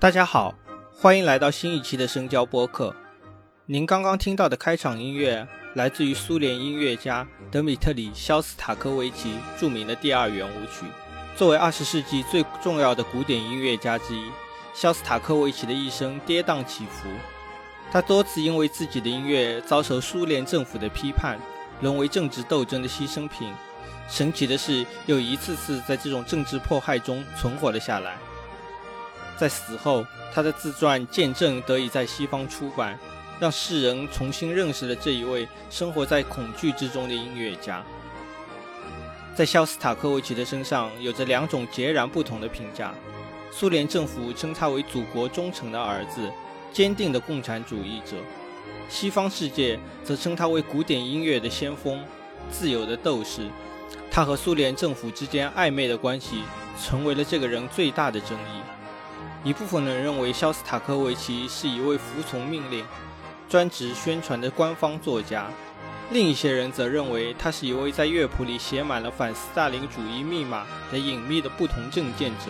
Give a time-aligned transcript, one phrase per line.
[0.00, 0.54] 大家好，
[0.94, 2.94] 欢迎来到新一期的深交播客。
[3.66, 10.86] 您刚刚听到的开场音乐来自于苏联音乐家德米特里·肖斯塔科维奇著名的第二圆舞曲。
[11.34, 14.30] 作为二十世纪最重要的古典音乐家之一，
[14.72, 17.08] 肖斯塔科维奇的一生跌宕起伏。
[17.90, 21.40] 他多次因为自己的音乐遭受苏联政府的批判，
[21.80, 23.52] 沦为政治斗争的牺牲品。
[24.08, 28.16] 神奇的是，又一次次在这种政治迫害中存活了下来。
[29.38, 32.98] 在死后，他的自传《见证》得以在西方出版，
[33.38, 37.84] 让世人重新认识了这一位生活在恐惧之中的音乐家。
[39.36, 42.92] 在肖斯塔科维奇的身上，有着两种截然不同的评价：
[43.52, 46.28] 苏联政府称他为祖国忠诚的儿子，
[46.72, 48.16] 坚定的共产主义者；
[48.88, 52.02] 西方世界则称他为古典音乐的先锋，
[52.50, 53.48] 自由的斗士。
[54.10, 56.42] 他和苏联政府之间暧昧的关系，
[56.82, 58.77] 成为了这个人最大的争议。
[59.44, 62.84] 一部分人认为肖斯塔科维奇是一位服从命令、
[63.48, 65.46] 专职宣传的官方作家，
[66.10, 72.46] 另一些人则认为他是一位在乐谱里写满了反斯大林主义密码的隐秘的不同政见者。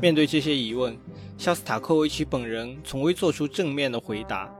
[0.00, 0.98] 面对这些疑问，
[1.36, 4.50] 肖斯塔科维奇本人从未做出正面的回答，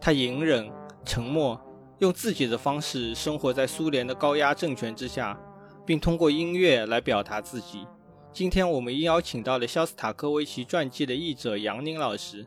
[0.00, 0.70] 他隐忍、
[1.04, 1.60] 沉默，
[1.98, 5.36] 用自己的方式生活在苏联的高压政权之下，
[5.84, 7.86] 并通过音乐来表达自己。
[8.32, 12.46] 今天我们邀请到了肖斯塔科维奇传记的译者杨宁老师，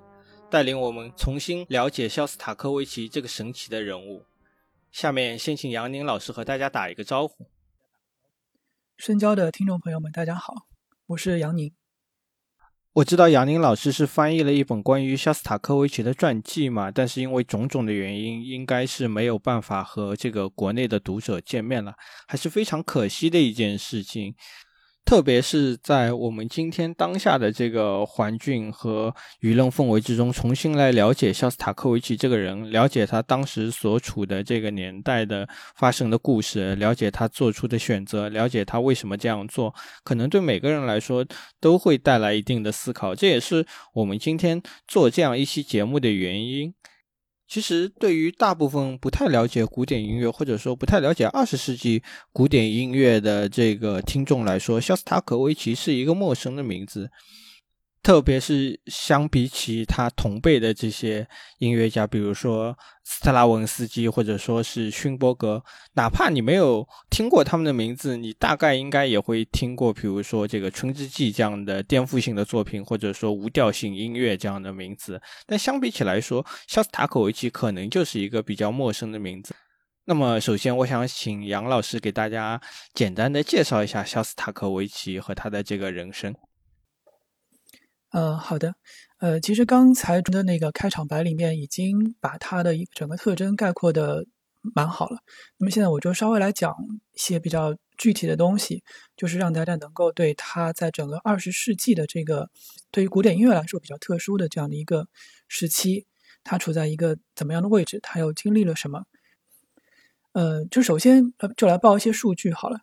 [0.49, 4.23] 带领我们重新了解肖斯塔科维奇这个神奇的人物。
[4.91, 7.49] 下面先请杨宁老师和大家打一个招呼。
[8.97, 10.67] 深交的听众朋友们，大家好，
[11.07, 11.73] 我是杨宁。
[12.93, 21.95] 我知道杨宁老师是翻译了一本关于肖斯塔科维奇的传记嘛，但是因为种种的原因，应该是没有办法和这个国内的读者见面了，
[22.27, 24.33] 还是非常可惜的一件事情。
[25.05, 41.23] 特别是在我们今天当下的这个环境和舆论氛围之中，重新来了解肖斯塔科维奇这个人，了解他当时所处的这个年代的发生的故事，了解他做出的选择，了解他为什么这样做，可能对每个人来说
[41.59, 43.13] 都会带来一定的思考。
[43.13, 46.73] 这也是我们今天做这样一期节目的原因。
[47.47, 57.11] 其实，对于大部分不太了解古典音乐，或者说不太了解二十世纪古典音乐的这个听众来说，肖斯塔科维奇是一个陌生的名字。
[58.03, 61.25] 特别是相比起他同辈的这些
[61.59, 75.21] 音乐家，比如说斯特拉文斯基或者说是勋伯格，哪怕你没有听过他们的名字，你大概应该也会听过，比如说这个《春之祭》这样的颠覆性的作品，或者说无调性音乐这样的名字。
[75.47, 79.55] 但相比起来说，肖斯塔科维奇可能就是一个比较陌生的名字。
[80.03, 82.59] 那么，首先我想请杨老师给大家
[82.93, 86.35] 简单的介绍一下肖斯塔科维奇和他的这个人生。
[88.13, 88.75] 呃，好的，
[89.17, 94.23] 呃，其实刚才的那个开场白里面已经把它的一整个特征概括的
[94.61, 95.17] 蛮好了。
[95.57, 96.75] 那么现在我就稍微来讲
[97.13, 98.83] 一些比较具体的东西，
[99.17, 102.51] 就是让大家能够对他在整个二十世纪的这个
[102.91, 105.07] 对于古典音乐来说比较特殊的这样的一个
[105.47, 106.05] 时期，
[106.43, 109.05] 他处在一个怎么样的位置，他又经历了什么？
[110.33, 112.81] 呃，就首先呃，就来报一些数据好了。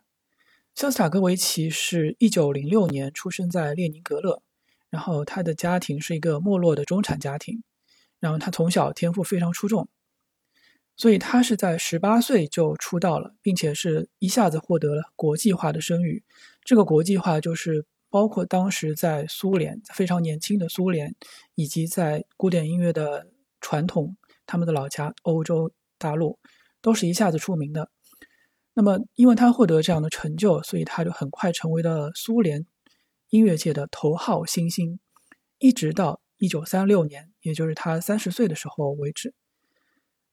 [0.75, 4.43] 肖斯塔科维奇是一九零六年出生在列宁格勒。
[4.91, 7.63] 然后他的家庭是一个没落的中产家庭，
[8.19, 9.87] 然后他从小天赋非常出众，
[10.97, 16.23] 所以他是在十八岁就出道了，并且是一下子获得了国际化的声誉。
[16.63, 21.15] 这个国际化就是包括当时在苏联非常年轻的苏联，
[21.55, 23.27] 以及在古典音乐的
[23.61, 26.37] 传统他们的老家欧洲大陆，
[26.81, 27.89] 都是一下子出名的。
[28.73, 32.65] 那么因为他获得这样的成就，所以他就很快成为了苏联。
[33.31, 34.99] 音乐界的头号新星，
[35.57, 39.33] 一直到一九三六年，也就是他三十岁的时候为止。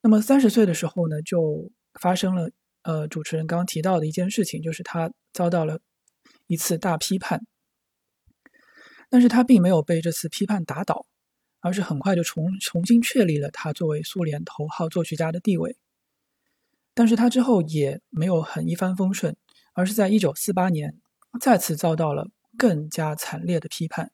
[0.00, 2.50] 那么三十岁的时候呢，就发生了
[2.82, 5.78] 呃主持人刚刚提到的一件事情，就是他遭到了
[6.48, 7.46] 一次大批判。
[9.08, 11.06] 但是他并没有被这次批判打倒，
[11.60, 15.76] 而是很快就重重新确立了他作为苏联头号作曲家的地位。
[16.94, 19.36] 但是他之后也没有很一帆风顺，
[19.72, 20.98] 而是在一九四八年
[21.40, 22.28] 再次遭到了。
[22.58, 24.12] 更加惨烈的批判。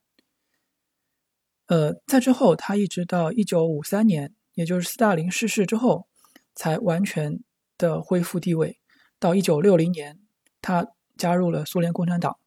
[1.66, 6.06] 呃，在之后，他一直到一九五三年，也就是斯大林逝世之后，
[6.54, 7.40] 才完全
[7.78, 8.78] 的恢复地位。
[9.18, 10.20] 到一九六零年，
[10.60, 10.86] 他
[11.16, 12.38] 加入了苏联共产党，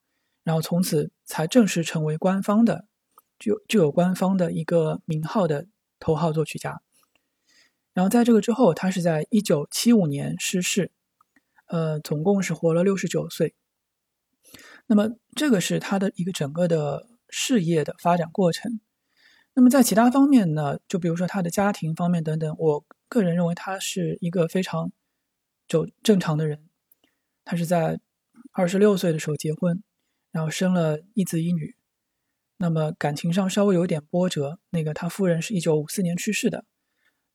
[0.43, 2.85] 然后从此才正式成为官方的，
[3.39, 5.65] 就就有官方的一个名号的
[5.99, 6.79] 头号作曲家。
[7.93, 10.91] 然后在这个之后，他是在一九七五年逝世，
[11.65, 13.55] 呃，总共是活了六十九岁。
[14.89, 18.79] 那么，这个是他的一个整个的事业的发展过程。
[19.53, 24.91] 那么在其他方面呢，就比如说他的家庭方面等等，我个人认为他是一个非常
[25.67, 26.63] 就正常的人。
[27.43, 27.99] 他是在
[28.53, 29.83] 二十六岁的时候结婚，
[30.31, 31.75] 然后生了一子一女。
[32.57, 34.59] 那么感情上稍微有点波折。
[34.69, 36.63] 那个他夫人是一九五四年去世的。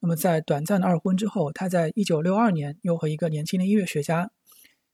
[0.01, 4.31] 那么在短暂的二婚之后，他在一九六二年又和一个年轻的音乐学家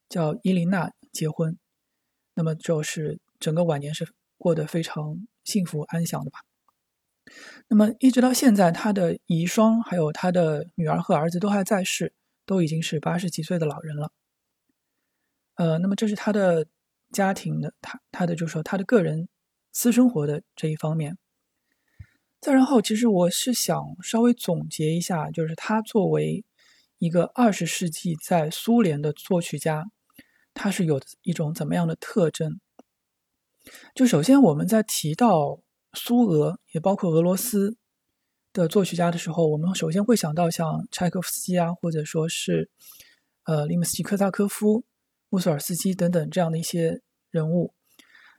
[0.09, 1.57] 叫伊琳娜结婚。
[2.39, 4.07] 那么就是整个晚年是
[4.37, 6.39] 过得非常幸福安详的吧。
[7.67, 12.13] 那么一直到现在，他的遗孀还有他的女儿和儿子都还在世，
[12.47, 14.13] 都已经是八十几岁的老人了。
[15.57, 16.69] 呃，那么这是他的
[17.11, 19.29] 家庭的，他他的就是说他的个人
[19.73, 21.19] 私生活的这一方面。
[22.41, 26.45] 再然后，其实我是想稍微总结一下，就是他作为
[26.99, 29.91] 一个二十世纪在苏联的作曲家，
[30.59, 32.61] 它是有一种怎么样的特征？
[33.95, 35.61] 就首先我们在提到
[35.93, 37.77] 苏俄，也包括俄罗斯
[38.53, 42.69] 的作曲家的时候，我们首先会想到像柴可夫斯基啊，或者说是
[43.45, 44.85] 呃利姆斯基科萨科夫、
[45.29, 47.01] 穆索尔斯基等等这样的一些
[47.31, 47.73] 人物。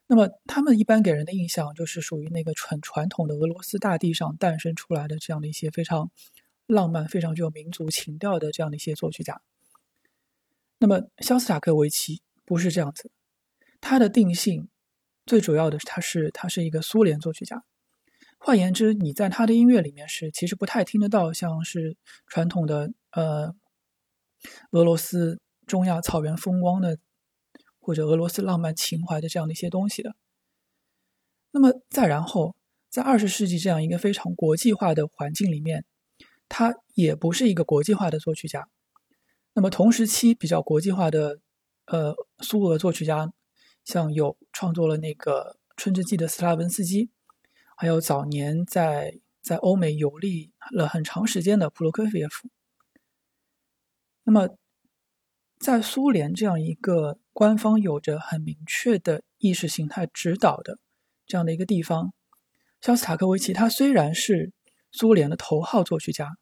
[0.07, 6.12] 那么他们一般给人的印象就是属于那个传传统的俄罗斯大地上诞生出来的这样的一些非常
[6.68, 9.42] 浪漫、非常具有民族情调的这样的一些作曲家。
[10.79, 13.11] 那么肖斯塔科维奇不是这样子，
[13.79, 14.67] 他的定性
[15.25, 17.63] 最主要的是他是他是一个苏联作曲家。
[18.39, 21.95] 换言之，你在他的音乐里面是其实不太听得到像是
[22.27, 23.53] 传统的呃
[24.71, 26.97] 俄罗斯中亚草原风光的。
[27.81, 30.13] 或者俄罗斯浪漫情怀的这样的一些东西的，
[31.49, 32.55] 那么再然后，
[32.87, 35.85] 在二十世纪这样一个非常国际化的环境里面，
[36.47, 38.67] 他也不是一个国际化的作曲家。
[39.59, 41.41] 那么同时期比较国际化的，
[41.88, 43.29] 呃，苏俄作曲家，
[43.83, 47.09] 像有创作了那个《春之祭》的斯拉文斯基，
[47.75, 52.47] 还有早年在在欧美游历了很长时间的普罗科菲耶夫。
[54.23, 54.47] 那么。
[55.59, 60.79] 在苏联这样一个官方有着很明确的意识形态指导的
[61.25, 62.13] 这样的一个地方，
[62.79, 64.53] 肖斯塔科维奇他虽然是
[64.94, 66.38] 苏联的头号作曲家，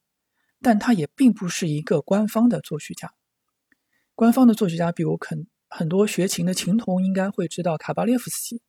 [0.62, 3.14] 但他也并不是一个官方的作曲家。
[4.16, 8.62] 官方的作曲家，比如肯很多学琴的琴童应该会知道卡巴列夫斯基。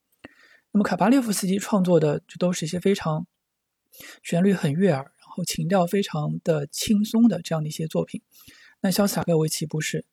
[0.72, 3.26] 那么卡巴列夫斯基创作的就都是一些非常
[4.22, 8.22] 旋律很悦耳，然后情调非常的轻松的这样的一些作品。
[8.80, 10.04] 那肖斯塔科维奇不是。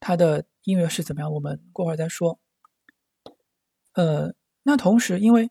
[0.00, 1.32] 他的音乐是怎么样？
[1.32, 2.38] 我们过会儿再说。
[3.94, 5.50] 呃，那同时，因为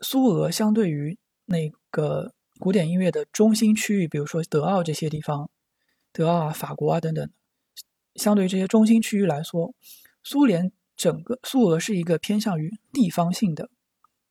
[0.00, 2.34] 苏俄相对于那个
[2.64, 5.50] 古典音乐的中心区域，比如说德奥这些地方，
[6.14, 7.30] 德奥啊、法国啊等等，
[8.14, 9.74] 相对于这些中心区域来说，
[10.22, 13.68] 苏联整个苏俄是一个偏向于地方性的、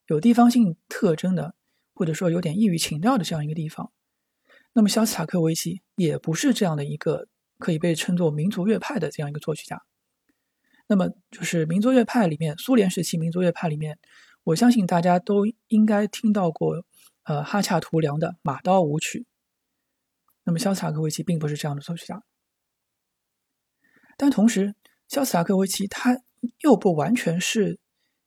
[0.07, 1.53] 有地方性特征的，
[1.93, 3.91] 或者说有点异域情调的这样一个地方。
[4.73, 7.27] 那么，肖斯塔科维奇也不是这样的一个。
[7.59, 9.83] 可以被称作民族乐派的这样一个作曲家，
[10.87, 13.99] 那么就是民族乐派里面，苏联时期民族乐派里面，
[14.43, 16.83] 我相信大家都应该听到过，
[17.23, 19.25] 呃，哈恰图良的马刀舞曲。
[20.43, 22.21] 那么肖斯塔科维奇并不是这样的作曲家，
[24.17, 24.75] 但同时，
[25.07, 26.17] 肖斯塔科维奇他
[26.59, 27.79] 又不完全是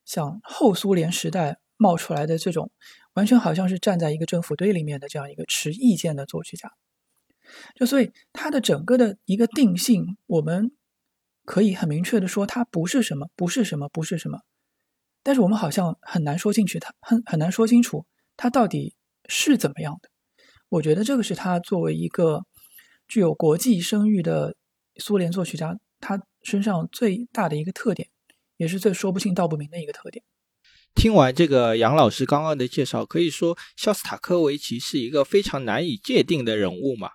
[0.05, 2.71] 像后苏联时代冒出来的这种，
[3.13, 6.73] 完全好像是站在一个政府堆里面的这样一个持意见的作曲家。
[7.75, 10.73] 就所以，他的整个的一个定性，我们
[11.45, 14.41] 可以很明确的说，他不是什么，不是什么，不是什么。
[15.23, 18.95] 但是我们好像很难说进去，他很很难说清楚，他到底
[19.29, 20.11] 是怎么样的。
[20.69, 22.45] 我觉得这个是他作为一个
[23.09, 24.57] 具有国际声誉的
[24.97, 28.09] 苏联作曲家，他身上最大的一个特点，
[28.57, 30.25] 也是最说不清道不明的一个特点。
[30.95, 37.11] 听完这个杨老师刚刚的介绍，可以说肖斯塔科维奇是一个非常难以界定的人物嘛？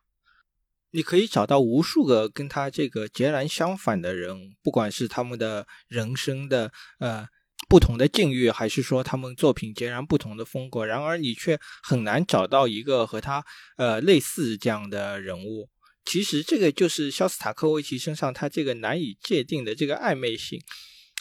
[0.92, 7.28] 你可以找到无数个跟他这个截然相反的人，不管是他们的人生的呃
[7.72, 13.46] 不同的境遇，还是说他们作品截然不同的风格，然而你却很难找到一个和他
[13.78, 15.70] 呃类似这样的人物。
[16.04, 20.60] 其实这个就是肖斯塔科维奇身上他这个难以界定的这个暧昧性，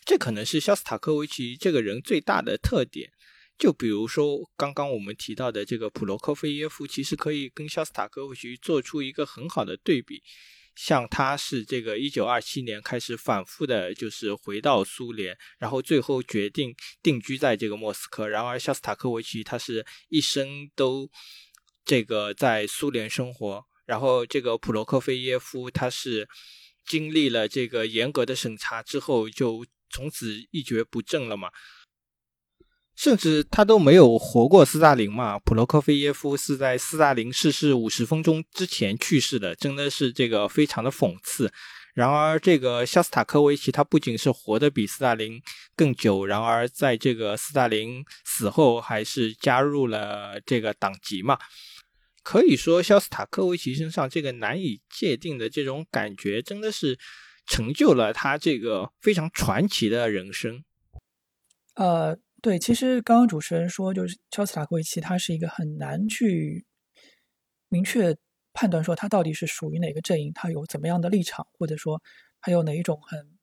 [0.05, 3.13] 这可能是肖斯塔科维奇这个人最大的特点。
[3.57, 10.21] 就比如说，刚刚我们提到的这个普罗科菲耶夫，其实可以跟肖斯塔科维奇做出一个很好的对比。
[10.75, 18.27] 像他是这个一九二七年开始反复的，就是回到苏联，然后最后决定定居在这个莫斯科。
[18.29, 21.11] 然而，肖斯塔科维奇他是一生都
[21.85, 23.67] 这个在苏联生活。
[23.87, 26.29] 然后，这个普罗科菲耶夫他是
[26.87, 31.51] 经历了这个严格的审查之后，就从此一蹶不振了嘛。
[33.01, 35.39] 甚至他都没有活过斯大林嘛。
[35.39, 41.51] 普罗科菲耶夫是在斯大林逝世五十分钟之前去世的，真的是这个非常的讽刺。
[41.95, 45.41] 然而，这个肖斯塔科维奇他不仅是活得比斯大林
[45.75, 51.39] 更久，然而在这个斯大林死后还是加入了这个党籍嘛。
[52.23, 56.99] 可以说，肖斯塔科维奇身上这个难以界定的这种感觉，真的是
[57.47, 60.63] 成就了他这个非常传奇的人生。
[61.77, 66.65] 呃，对，其实刚刚主持人说，就是肖斯塔科维奇，他是一个很难去
[67.69, 68.17] 明确
[68.53, 72.03] 判断说他到底是属于哪个阵营，他有怎么样的立场，或者说
[72.41, 73.39] 他有哪一种很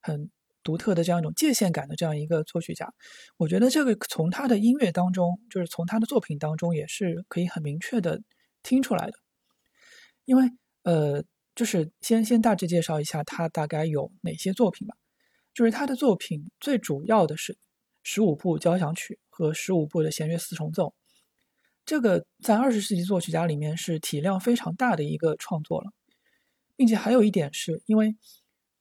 [0.00, 0.30] 很。
[0.64, 2.94] 独特的这样一种界限感的这样一个作曲家，
[3.36, 8.22] 我觉得这个从他的音乐当中，就是从他的作品当中，也是可以很明确的
[8.62, 9.14] 听出来的。
[10.24, 10.44] 因为
[10.84, 11.24] 呃，
[11.56, 14.94] 就是先先大致介绍一下他大概有哪些作品吧。
[15.52, 17.58] 就是他的作品最主要的是
[18.02, 20.94] 十五部交响曲和十五部的弦乐四重奏，
[21.84, 25.92] 这个在二十世纪作曲家里面是体量非常大的一个创作了，
[26.76, 28.16] 并且还有一点是因为。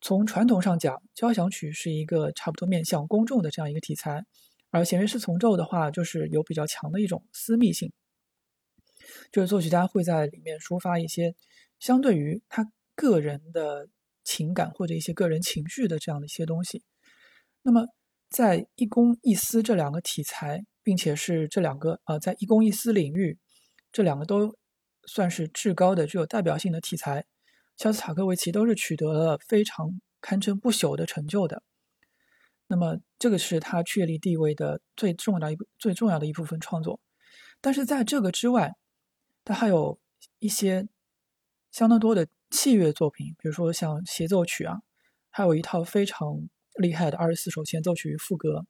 [0.03, 4.25] 从传统上讲，交响曲是一个差不多面向公众的这样一个题材，
[4.71, 7.93] 而弦乐四重奏的话，就是有比较强的一种私密性，
[9.31, 11.35] 就是作曲家会在里面抒发一些
[11.77, 13.89] 相对于他个人的
[14.23, 16.81] 情感或者一些个人情绪的这样的一些东西。
[17.61, 17.85] 那么，
[18.31, 23.37] 在一公一私这两个题材，并且是这两个呃，在一公一私领域，
[23.91, 24.55] 这两个都
[25.05, 27.25] 算是至高的、具有代表性的题材。
[27.75, 31.61] 肖斯塔科维奇都是取得了非常堪称不朽的成就的，
[32.67, 37.01] 那么这个是他确立地位的最重要的一最重要的一部分创作。
[37.59, 38.75] 但是在这个之外，
[39.43, 39.99] 他还有
[40.39, 40.87] 一些
[41.69, 44.81] 相当多的器乐作品，比如说像协奏曲啊，
[45.29, 46.47] 还有一套非常
[46.81, 48.65] 厉害的二十四首前奏曲与赋格。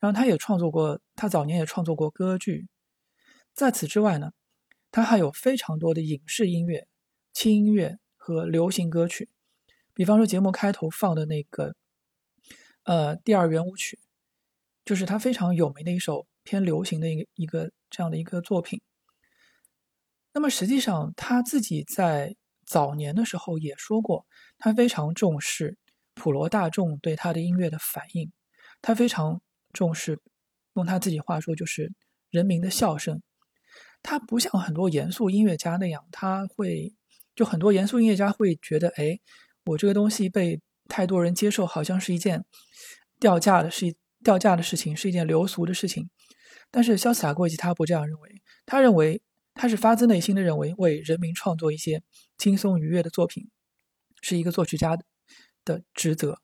[0.00, 2.66] 然后他也创作过，他早年也创作过歌剧。
[3.54, 4.32] 在此之外呢，
[4.90, 6.88] 他还有非常多的影视音乐、
[7.32, 7.98] 轻音乐。
[8.18, 9.28] 和流行歌曲，
[9.94, 11.76] 比方说节目开头放的那个，
[12.82, 14.00] 呃，第二圆舞曲，
[14.84, 18.80] 就是他非常有名的一首偏流行的一个一个这样的一个作品。
[20.32, 24.26] 那么实际上他自己在早年的时候也说过，
[24.58, 25.78] 他非常重视
[26.16, 28.32] 普罗大众对他的音乐的反应，
[28.82, 29.40] 他非常
[29.72, 30.18] 重视，
[30.74, 31.92] 用他自己话说就是
[32.30, 33.22] 人民的笑声。
[34.02, 36.96] 他不像很多严肃音乐家那样，他会。
[37.36, 39.20] 就很多严肃音乐家会觉得，哎，
[39.66, 40.58] 我这个东西被
[40.88, 42.42] 太多人接受，好像是一件
[43.20, 43.94] 掉价的是
[44.24, 46.08] 掉价的事情，是一件流俗的事情。
[46.70, 49.20] 但是肖斯塔科维奇他不这样认为，他认为
[49.52, 52.02] 他是发自内心的认为，为人民创作一些
[52.38, 53.50] 轻松愉悦的作品，
[54.22, 54.96] 是一个作曲家
[55.66, 56.40] 的职责。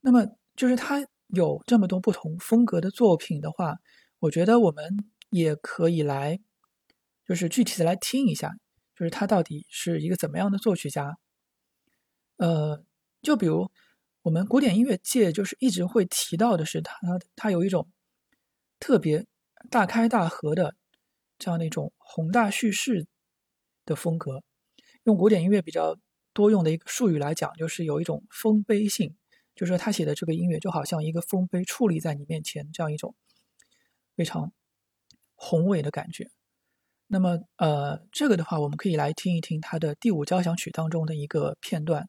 [0.00, 3.76] 那么，就是他有这么多不同风格的作品的话，
[4.18, 4.96] 我觉得我们
[5.30, 6.40] 也可以来，
[7.24, 8.52] 就是具体的来听一下。
[8.94, 11.16] 就是他到底是一个怎么样的作曲家？
[12.36, 12.84] 呃，
[13.20, 13.70] 就比如
[14.22, 16.96] 我们古典音乐界就是一直会提到的是他，
[17.34, 17.88] 他有一种
[18.78, 19.26] 特别
[19.70, 20.76] 大开大合的
[21.38, 23.06] 这样的一种宏大叙事
[23.84, 24.42] 的风格。
[25.04, 25.96] 用古典音乐比较
[26.32, 29.14] 多用的一个术语来讲，就是有一种丰碑性，
[29.54, 33.14] 就是说他写的这个音乐就好像一个丰碑矗立在你面前，这样一种
[34.16, 34.52] 非常
[35.34, 36.30] 宏伟的感觉。
[37.06, 42.08] 那么，呃，这个的话，我们可以来听一听他的第五交响曲当中的一个片段。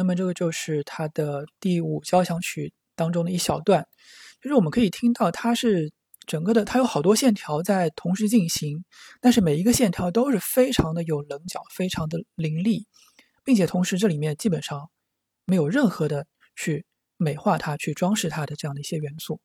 [0.00, 3.86] 那么这个就是他的第五交响曲当中的一小段，
[4.40, 5.92] 就是我们可以听到它是
[6.26, 8.82] 整个的，它有好多线条在同时进行，
[9.20, 12.86] 但是每一个线条都是非常的有棱角，非常的凌厉，
[13.44, 14.88] 并且同时这里面基本上
[15.44, 16.26] 没有任何的
[16.56, 16.86] 去
[17.18, 19.38] 美化它、去装饰它的这样的一些元素。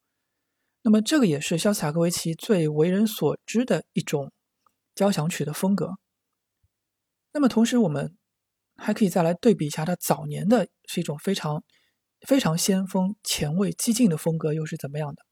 [0.84, 4.32] 那么这个也是肖斯塔科维奇最为人所知的一种
[4.96, 5.96] 交响曲的风格。
[7.34, 8.16] 那么同时我们。
[8.78, 11.64] 还可以再来对比一下他早年的是一种非常
[12.28, 15.24] 非常先锋、前卫、激进的风格，又是怎么样的？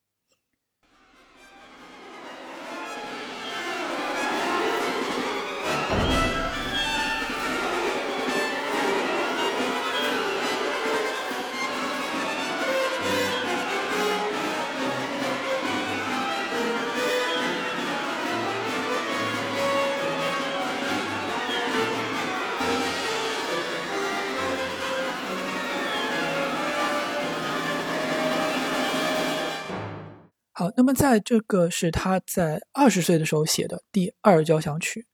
[30.55, 35.07] 好，那么在这个是他在二十岁的时候写的第二交响曲。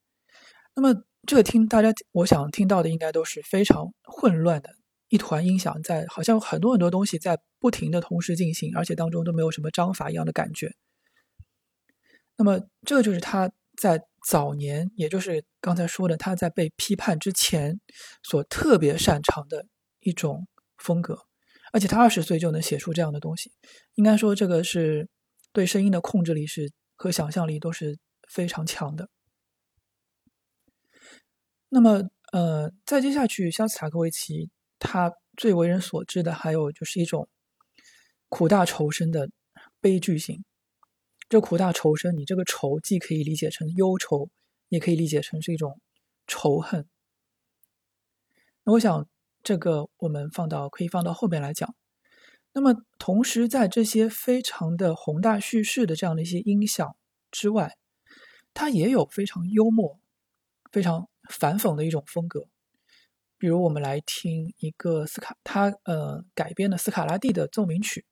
[0.75, 4.69] 那么这个听大家，我想听到的应该都是非常混乱的
[5.07, 10.73] 一团音响，在好像很多很多东西在不停的同时进行，而且当中都没有什么章法一样的感觉。
[12.35, 17.79] 那么这个就是他在早年，也就是刚才说的他在被批判之前
[18.23, 19.65] 所特别擅长的
[20.01, 21.17] 一种风格，
[21.71, 23.53] 而且他二十岁就能写出这样的东西，
[23.95, 25.07] 应该说这个是。
[25.51, 27.97] 对声音的控制力是和想象力都是
[28.27, 29.09] 非常强的。
[31.69, 37.27] 那么，呃，再接下去，肖斯塔科维奇他最为人所知的还有就是一种
[38.27, 39.29] 苦大仇深的
[39.79, 40.43] 悲剧性。
[41.27, 44.29] 这苦大仇深，你这个仇既可以理解成忧愁，
[44.69, 45.79] 也可以理解成是一种
[46.25, 46.87] 仇恨。
[48.63, 49.07] 那我想，
[49.43, 51.75] 这个我们放到可以放到后面来讲。
[52.59, 56.93] 那么，同时在这些非常的宏大叙事的这样的一些音响
[57.31, 57.77] 之外，
[58.53, 59.97] 它也有非常幽默、
[60.69, 62.49] 非常反讽的一种风格。
[63.37, 68.05] 比如，我们来听一个斯卡他呃改编的斯卡拉蒂的奏鸣曲。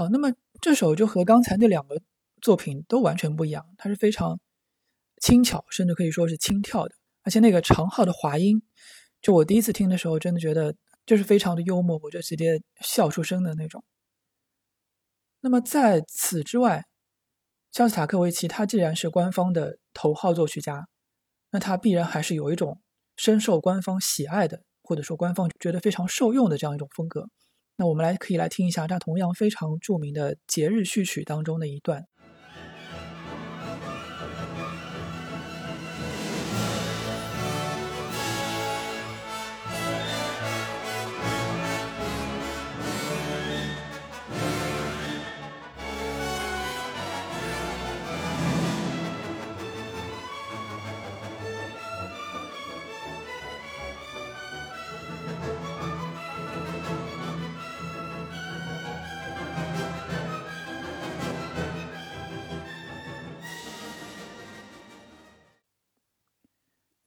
[0.00, 0.32] 好，那么
[0.62, 2.00] 这首就和刚才那两个
[2.40, 4.40] 作品都完全不一样，它是非常
[5.20, 8.62] 轻巧，甚至可以说是轻跳的，而且那个长号的滑音，
[9.20, 13.84] 就我第一次听的时候，真的觉得就是非常的幽默，我就直接笑出声的那种。
[15.42, 16.86] 那么在此之外，
[17.70, 20.88] 肖斯塔科维奇他既然是官方的头号作曲家，
[21.50, 22.80] 那他必然还是有一种
[23.18, 27.28] 深受官方喜爱的，或者说官方觉得非常受用的这样一种风格。
[27.80, 32.04] 那我们来可以来听一下他同样非常著名的节日序曲当中的一段。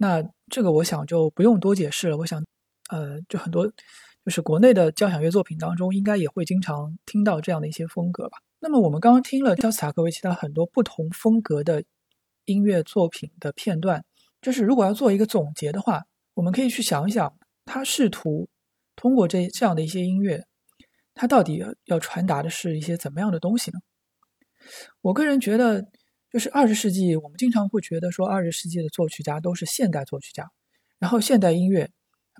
[0.03, 2.17] 那这个我想就不用多解释了。
[2.17, 2.43] 我想，
[2.89, 8.37] 呃，就很多就是国内的交响乐作品当中，应该也会经常听到这样的一些风格吧。
[8.59, 11.81] 那么我们刚刚听了肖斯塔科维奇他很多不同风格的
[12.43, 14.03] 音乐作品的片段，
[14.41, 18.49] 就是如果要做一个总结的话，我们可以去想一想，他试图
[18.97, 20.43] 通过这这样的一些音乐，
[21.13, 23.79] 他到底要传达的是一些怎么样的东西呢？
[24.99, 25.85] 我个人觉得。
[26.33, 30.49] 就是二十世纪，我们经常会觉得说，二十世纪的作曲家都是现代作曲家，
[30.97, 31.91] 然后现代音乐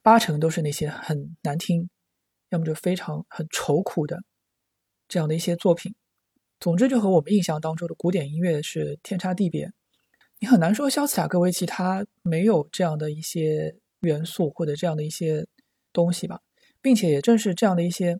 [0.02, 1.88] 八成都是那些很难听，
[2.50, 4.24] 要么就非常很愁苦的
[5.08, 5.94] 这样的一些作品。
[6.60, 9.72] 总之，就和我们印象当中的古典音乐是天差地别。
[10.40, 15.46] 你很难说肖斯塔科维奇他没有这样的一些元素或者这样的一些
[15.92, 16.40] 东西吧，
[16.82, 18.18] 并且也正是这样的一些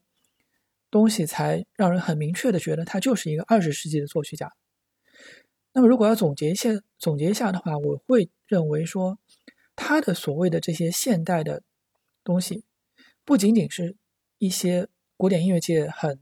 [0.92, 4.52] 东西，才让人很明确的觉得他就是一个二十世纪的作曲家。
[5.74, 9.18] 那么，如果要总结一下，总结一下的话，我会认为说，
[9.76, 11.64] 他的所谓的这些现代的
[12.24, 12.64] 东西，
[13.26, 13.98] 不仅仅是
[14.38, 16.20] 一些古典音乐界很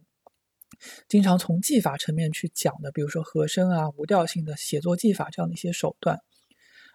[1.09, 6.21] 经常从技法层面去讲的，比如说和声啊、无调性的写作技法这样的一些手段，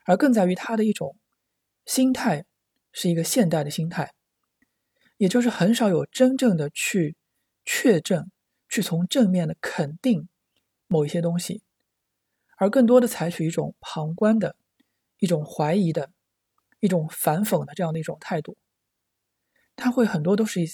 [0.06, 1.14] 而更在于他的一种
[1.84, 2.46] 心态，
[2.90, 4.14] 是一个现代的心态，
[5.18, 7.16] 也就是很少有真正的去
[7.66, 8.30] 确证、
[8.66, 10.26] 去从正面的肯定
[10.86, 11.62] 某一些东西。
[12.56, 14.56] 而更多的采取一种旁观的、
[15.18, 16.10] 一种怀疑的、
[16.80, 18.56] 一种反讽的这样的一种态度，
[19.76, 20.66] 他会很多都是一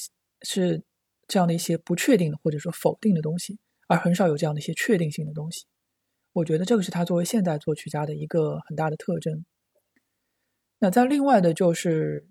[0.42, 0.82] 是
[1.26, 5.66] 这样的一些不确定的或者说否定的东西，而很少有这样的一些确定性的东西。
[6.32, 9.44] 我觉得这个是他作为现代作曲家的一个很大的特征。
[10.78, 12.26] 那在另外的就是，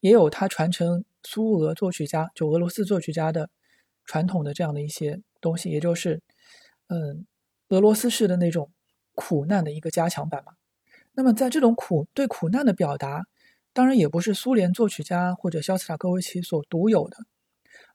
[0.00, 3.50] 也有他传承苏俄作曲家就俄罗斯作曲家的
[4.04, 6.20] 传统的这样的一些东西，也就是
[6.88, 7.26] 嗯
[7.68, 8.72] 俄罗斯式的那种。
[9.16, 10.52] 苦难的一个加强版嘛。
[11.14, 13.26] 那么，在这种苦对苦难的表达，
[13.72, 17.16] 当然也不是苏联作曲家或者肖斯塔科维奇所独有的。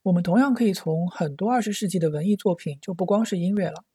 [0.04, 3.86] 我们同样可以从很多二十世纪的文艺作品，就不光是音乐了，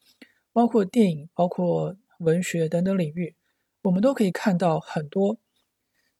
[0.53, 3.35] 包括电影、包括文学等等领域，
[3.83, 5.39] 我们都可以看到很多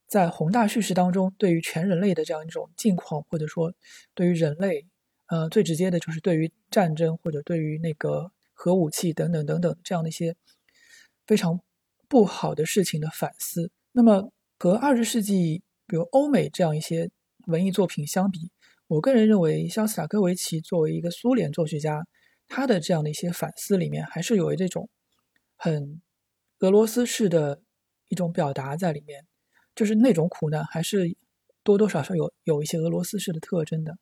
[0.05, 3.73] 在宏大叙事当中对于全人类的这样一种境况，或者说
[4.13, 4.85] 对于人类
[5.27, 10.35] 呃，最直接的就是对于战争或者对于那个核武器等等等等这样的一些
[11.27, 11.59] 非常
[12.07, 13.69] 不好的事情的反思。
[13.91, 17.09] 那么和二十世纪比如欧美这样一些
[17.45, 18.49] 文艺作品相比，
[18.87, 22.05] 我个人认为肖斯塔科维奇作为一个苏联作曲家，
[22.47, 24.89] 他的这样的一些反思里面还是有这种
[25.55, 26.01] 很
[26.59, 27.61] 俄罗斯式的
[28.07, 29.25] 一种表达在里面，
[29.75, 31.15] 就是那种苦难还是
[31.63, 33.97] 多多少少有有一些俄罗斯式的特征的。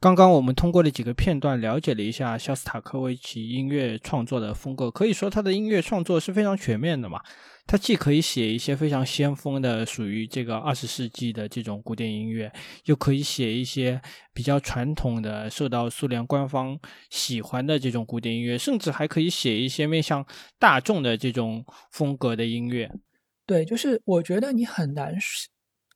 [0.00, 7.20] 刚刚我们通过的几个片段了解了一下肖斯塔科维奇音乐创作的风格，可以说他的音乐创作是非常全面的嘛。
[7.66, 12.50] 他既可以写一些非常先锋的，属于这个二十世纪的这种古典音乐，
[12.86, 14.00] 又可以写一些
[14.32, 20.24] 比较传统的、受到苏联官方喜欢的这种古典音乐，甚至还可以写一些面向
[20.58, 22.90] 大众的这种风格的音乐。
[23.44, 25.14] 对，就是我觉得你很难，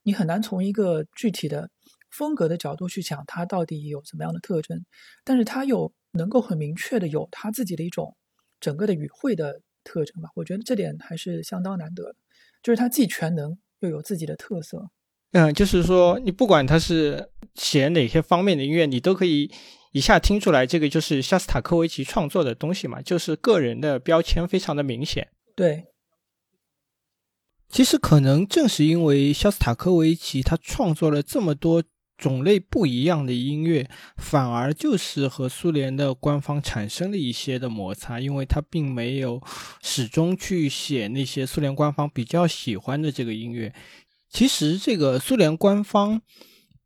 [0.03, 1.71] 你很难从一个具体的。
[2.17, 4.85] 风格的角度去讲，它到底有什么样的特征？
[5.25, 8.15] 但是它又能够很明确的有它自己的一种
[8.61, 10.29] 整个的语汇的特征吧？
[10.35, 12.15] 我觉得这点还是相当难得的，
[12.63, 14.89] 就是它既全能又有自己的特色。
[15.33, 19.51] 嗯，就是说你不管他是写哪些方面的音乐，你都可以
[19.91, 25.27] 一下听出来，这个就是肖斯塔科维奇创作的东西嘛，就是个人的标签非常的明显。
[25.53, 25.87] 对。
[27.67, 31.83] 其实可能正是因为肖斯塔科维奇他创作了这么多。
[32.17, 39.41] 种类不一样的音乐，反而就是和苏联的官方产生了一些的摩擦，因为他并没有
[39.81, 43.73] 始终去写那些苏联官方比较喜欢的这个音乐。
[44.29, 46.21] 其实，这个苏联官方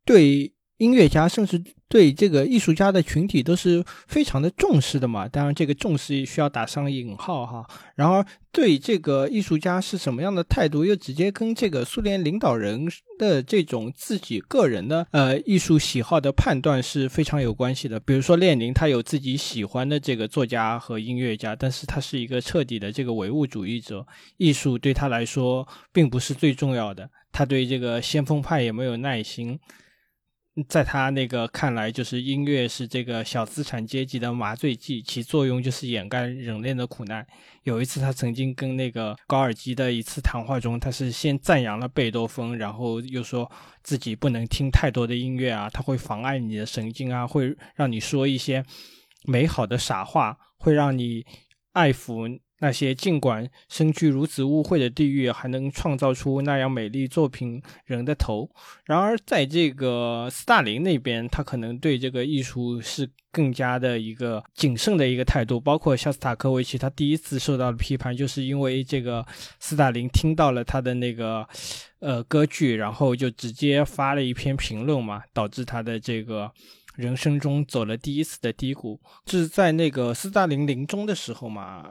[0.06, 0.54] 对。
[0.80, 7.68] 音乐家甚至对这个艺术家的群体都是非常的重视的嘛，当然这个重视需要打上引号哈。
[7.96, 12.88] 然而对这个艺术家是什么样的态度，又直接跟这个苏联领导人
[13.18, 18.00] 的这种自己个人的呃艺术喜好的判断是非常有关系的。
[18.00, 29.60] 比如说列宁，他有自己喜欢的这个作家和音乐家，但是他是一个彻底的这个唯物主义者，艺术对他来说并不是最重要的，他对这个先锋派也没有耐心。
[30.68, 37.26] 在他那个看来，就是音乐是这个小资产阶级的麻醉剂，其作用就是掩盖人类的苦难。
[37.64, 43.50] 有一次，他曾经跟那个高尔基的一次谈话中，他是先赞扬了贝多芬，然后又说
[43.84, 48.64] 自己不能听太多的音乐啊，他会妨碍你的神经啊，会让你说一些
[49.26, 51.26] 美好的傻话，会让你
[51.74, 52.40] 爱抚。
[52.60, 58.50] 那些尽管身居如此污秽的地狱，还能创造出那样美丽作品人的头。
[58.86, 65.60] 然而，在这个斯大林那边，他可能对这个艺术是更加的一个谨慎的一个态度。
[65.60, 69.26] 包括肖斯塔科维奇，他第一次受到了批判，就是因为这个
[69.60, 71.48] 斯大林听到了他的那个
[72.00, 76.52] 呃歌剧，然后就直接发了一篇评论嘛，导致他的这个
[76.96, 79.00] 人生中走了第一次的低谷。
[79.28, 81.86] 是在那个斯大林临终的时候嘛。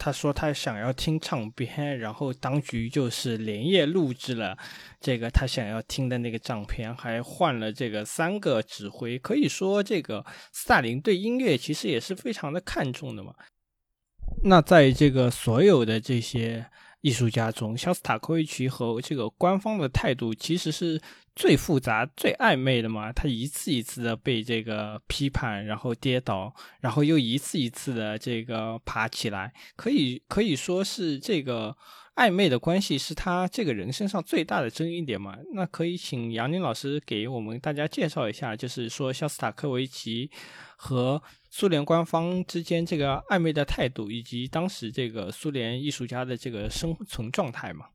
[0.00, 4.56] 他说他想要听唱片，然后当局就是连夜录制了
[4.98, 9.18] 这个他想要听的那个唱片，还换了这个三个指挥。
[9.18, 13.34] 可以说，这个斯大林对音乐其实也是非常的看重的嘛。
[14.44, 16.66] 那在这个所有的这些。
[17.00, 21.00] 艺术家中，肖斯塔科维奇和这个官方的态度其实是
[21.34, 23.10] 最复杂、最暧昧的嘛。
[23.10, 31.74] 他一次一次的被这个批判，然后跌倒，然后又一次一次的这个爬起来，可以可以说是这个
[32.16, 35.38] 暧昧的关系是他这个人身上最大的争议点嘛。
[35.54, 40.30] 那可以请杨宁老师给我们大家介绍一下，就是说肖斯塔科维奇
[40.76, 41.22] 和。
[41.52, 47.86] 苏联官方之间这个暧昧的态度，以及当时这个苏联艺术家的这个生存状态嘛？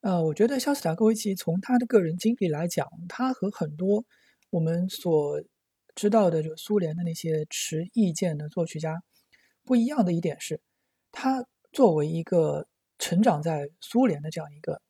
[0.00, 4.04] 呃，我觉得肖斯塔科维奇从他的个人经历来讲，他和很多
[4.50, 5.40] 我们所
[5.94, 9.00] 知道的就苏联的那些持意见的作曲家
[9.62, 10.60] 不一样的一点是，
[11.12, 12.66] 他作为一个
[12.98, 14.82] 成长在苏联的这样一个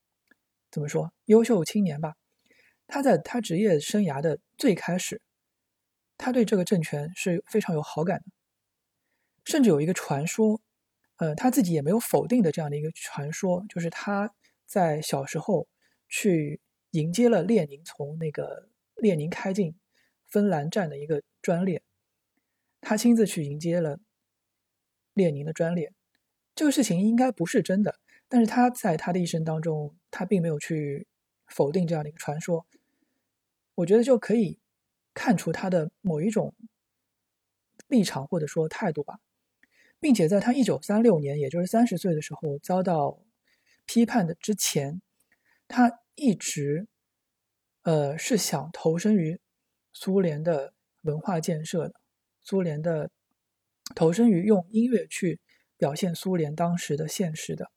[0.71, 2.15] 怎么说优秀青年吧，
[2.87, 5.21] 他在他职业生涯的最开始。
[6.23, 8.27] 他对这个政权是非常有好感的，
[9.45, 10.61] 甚至有一个传说，
[11.17, 14.33] 呃，他自己也没有否定的这样的一个传说，就是他
[14.65, 15.67] 在小时候
[16.09, 16.61] 去
[16.93, 19.75] 迎接了列宁从那个列宁开进
[20.29, 21.83] 芬兰站的一个专列，
[22.81, 23.99] 他亲自去迎接了
[25.15, 25.93] 列宁的专列。
[26.55, 27.97] 这个事情应该不是真的，
[28.29, 31.09] 但是他在他的一生当中，他并没有去
[31.49, 32.65] 否定这样的一个传说。
[33.75, 34.62] 我觉得就可以。
[35.15, 36.55] 看出他的某一种
[37.89, 39.19] 立场或者说态度吧，
[40.01, 43.21] 并且在他一九三六年，也就是三十岁的时候遭到
[43.85, 45.03] 批判的之前，
[45.69, 46.87] 他一直
[47.83, 49.41] 呃是想投身于
[49.93, 50.73] 苏联的
[51.03, 51.95] 文化建设的，
[52.41, 53.11] 苏联的
[53.95, 55.41] 投身于用音乐去
[55.77, 57.71] 表现苏联当时的现实的。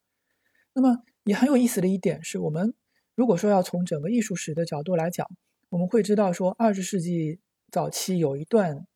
[0.73, 2.73] 那么也很有意思的一点是，我们
[3.15, 5.27] 如果说要从整个艺术史的角度来讲，
[5.75, 8.87] 我们会知道说，二十世纪早期有一段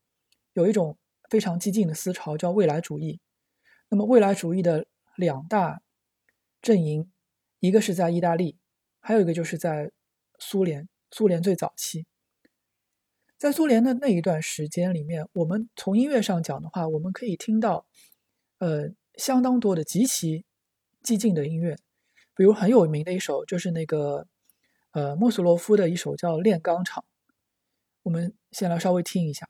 [0.53, 0.97] 有一种
[1.29, 3.19] 非常激进的思潮叫未来主义。
[3.89, 4.87] 那么未来主义的
[5.17, 5.81] 两大
[6.61, 7.11] 阵营，
[7.59, 8.57] 一个是在意大利，
[9.01, 9.91] 还有一个就是在
[10.39, 10.87] 苏联。
[11.11, 12.05] 苏联最早期，
[13.37, 17.85] 在苏联的那一段时间里面，我们从音乐上讲的话，我们可以听到，
[18.59, 20.45] 呃，相当多的极其
[21.03, 21.75] 激进的音乐，
[22.37, 24.27] 比如很有名的一首就是那个，
[24.91, 27.03] 呃，莫索洛夫的一首叫《炼钢厂》，
[28.03, 29.47] 我们先来稍微听一下。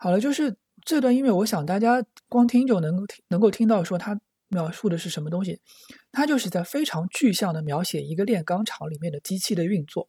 [0.00, 5.60] 好了，就是这段音乐，我想大家光听就能够听，能够听到说它描述的是什么东西。
[6.12, 10.08] 它就是在非常具象的描写一个炼钢厂里面的机器的运作。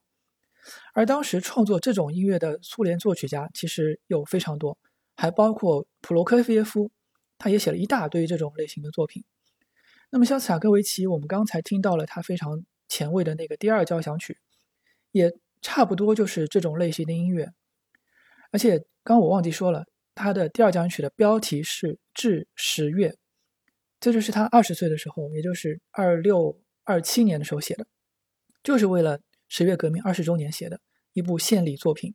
[0.93, 4.77] 而当时创作这种音乐的苏联作曲家其实有非常多，
[5.15, 6.91] 还包括普罗科菲耶夫，
[7.39, 9.23] 他也写了一大堆这种类型的作品。
[10.11, 14.37] 那么肖斯塔科维奇，我们刚才听到了他非常前卫的那个第二交响曲，
[15.11, 17.49] 也差不多就是这种类型的音乐，
[18.51, 18.85] 而且。
[19.01, 23.09] 刚我忘记说了，他的第二交响曲的标题是《致十月》，
[23.99, 27.87] 这就是他二十岁的时候，也就是二六二七年的时候写的，
[28.61, 30.79] 就是为了十月革命二十周年写的
[31.13, 32.13] 一部献礼作品。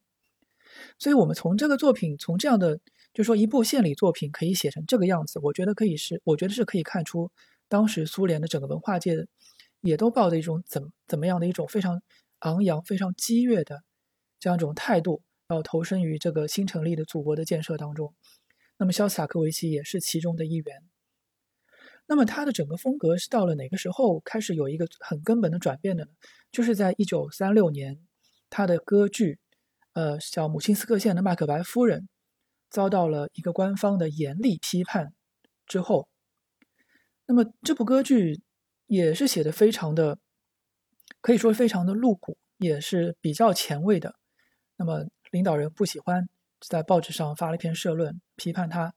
[1.01, 2.79] 所以，我们从这个作品，从这样的，
[3.13, 7.33] 就说一部献礼作品可以写成这个样子，我觉得可以是，我觉得是可以看出
[7.69, 9.27] 当时苏联的整个文化界
[9.81, 12.01] 也都抱着一种怎怎么样的一种非常
[12.41, 13.83] 昂扬、非常激越的
[14.39, 15.23] 这样一种态度。
[15.55, 18.13] 要投身于这个新成立的祖国的建设当中，
[18.77, 20.83] 那么肖斯塔科维奇也是其中的一员。
[22.07, 26.11] 那么他的整个风格是到了哪个时候开始有一个很根本的转变的呢？
[26.51, 27.99] 就是在一九三六年，
[28.51, 29.39] 他的歌剧，
[29.93, 32.01] 呃，叫《母亲斯克县的麦克白夫人》，
[32.69, 35.15] 遭到了一个官方的严厉批判
[35.67, 36.09] 之后。
[37.27, 38.43] 那么这部歌剧
[38.87, 40.19] 也是写的非常的，
[41.23, 44.17] 可以说非常的露骨，也是比较前卫的。
[44.77, 45.07] 那么。
[45.35, 46.29] 领导人不喜欢，
[46.61, 48.95] 在报纸上发了一篇社论批判他，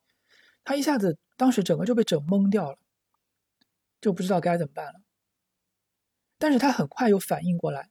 [0.62, 2.78] 他一下子当时整个就被整懵掉了，
[4.00, 5.00] 就不知道该怎么办了。
[6.38, 7.90] 但是他很快又反应过来，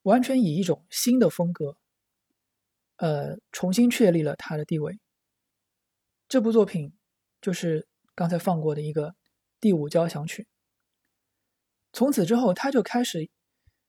[0.00, 1.76] 完全以一种新的风格，
[2.96, 4.98] 呃，重新确立了他的地位。
[6.26, 6.96] 这部作品
[7.42, 9.14] 就是刚才放过的一个
[9.60, 10.48] 第五交响曲。
[11.92, 13.28] 从此之后，他就开始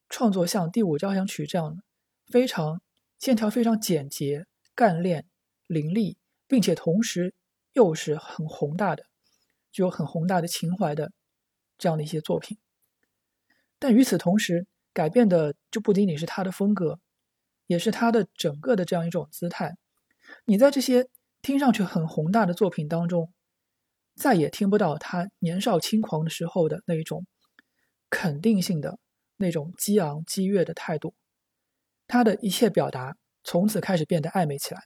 [0.09, 1.81] 创作像第五交响曲这样的
[2.27, 2.81] 非常。
[3.25, 5.25] 线条非常简洁、干练、
[5.65, 7.33] 凌厉，并且同时
[7.73, 9.03] 又是很宏大的，
[9.71, 11.11] 具有很宏大的情怀的
[11.79, 12.59] 这样的一些作品。
[13.79, 16.99] 但与此同时，改变的就不仅仅是他的风格，
[17.65, 19.75] 也是他的整个的这样一种姿态。
[20.45, 21.07] 你在这些
[21.41, 23.33] 听上去很宏大的作品当中，
[24.13, 27.25] 再也听不到他年少轻狂的时候的那一种
[28.07, 28.99] 肯定性的
[29.37, 31.15] 那种激昂激越的态度。
[32.07, 34.81] 他的一切表达从此开始变得暧昧起来，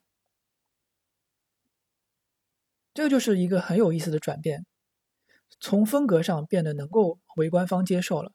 [2.94, 4.66] 这个就是一个很有意思的转变。
[5.62, 8.32] 从风格上变得能够为官方接受了，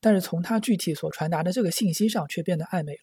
[0.00, 3.00] 但是从他具体所传达的这个信息上却变得暧昧了。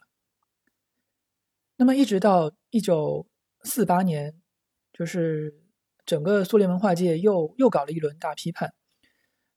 [1.76, 3.28] 那么一直到一九
[3.63, 4.39] 四八年，
[4.94, 5.54] 就是
[6.06, 8.74] 整个苏联文化界又又搞了一轮大批判。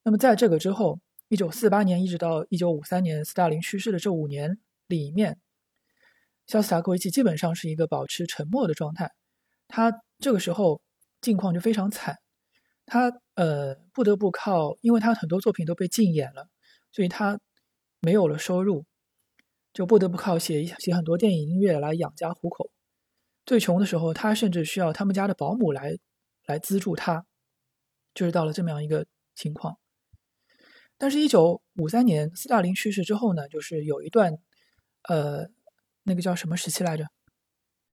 [0.03, 5.39] 那么在这个之后，一九四八年一直到一九五三年斯大林去世的这五年里面。
[6.47, 9.11] 肖斯塔科维奇基本上是一个保持沉默的状态，
[9.69, 10.83] 他这个时候
[11.21, 12.17] 境况就非常惨，
[12.85, 16.49] 他呃不得不靠，因为他很多作品都被禁演了，
[16.91, 17.41] 所以他
[18.01, 18.85] 没有了收入，
[19.73, 22.71] 就不得不靠写写很多电影音乐来养家糊口。
[23.47, 25.97] 最穷的时候，他甚至需要他们家的保姆来
[26.47, 27.25] 来资助他，
[28.15, 29.79] 就是到了这么样一个情况。
[30.99, 34.37] 但是，一九五三年斯大林去世之后呢，就是有一段
[35.09, 35.49] 呃。
[36.05, 37.07] 那个叫什么时期来着？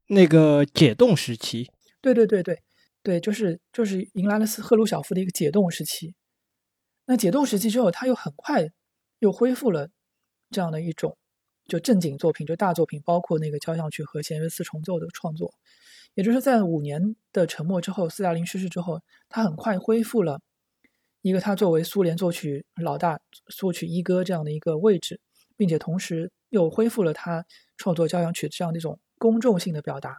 [0.08, 1.72] 那个解冻时期。
[2.02, 2.62] 对对对对
[3.04, 6.16] 对，就是就是迎来了赫鲁晓夫的一个解冻时期。
[7.06, 8.68] 那解冻时期之后，他又很快
[9.20, 9.90] 又恢复了
[10.50, 11.18] 这样的一种
[11.68, 15.54] 就正经作品，就大作品，包括那个交响曲和弦乐四重奏的创作。
[16.16, 20.40] 也就是在五年的沉默之后，斯大林逝世之后，他很快恢复了
[21.22, 23.20] 一个他作为苏联作曲老大、
[23.56, 25.20] 作曲一哥这样的一个位置，
[25.56, 27.46] 并且同时又恢复了他
[27.78, 30.18] 创作交响曲这样的一种公众性的表达。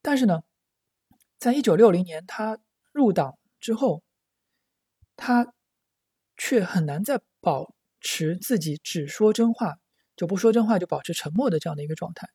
[0.00, 0.42] 但是呢，
[1.38, 2.58] 在一九六零年他
[2.92, 4.02] 入党之后，
[5.16, 5.52] 他
[6.36, 9.76] 却很难再保持自己只说真话
[10.16, 12.28] 就不说真话就保持沉默的这样的一个状态。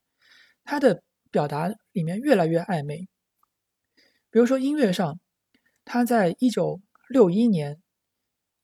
[0.64, 3.08] 他的表达里面越来越暧昧，
[4.30, 5.20] 比如说音乐上，
[5.86, 6.82] 他在一九。
[7.10, 7.82] 六一年，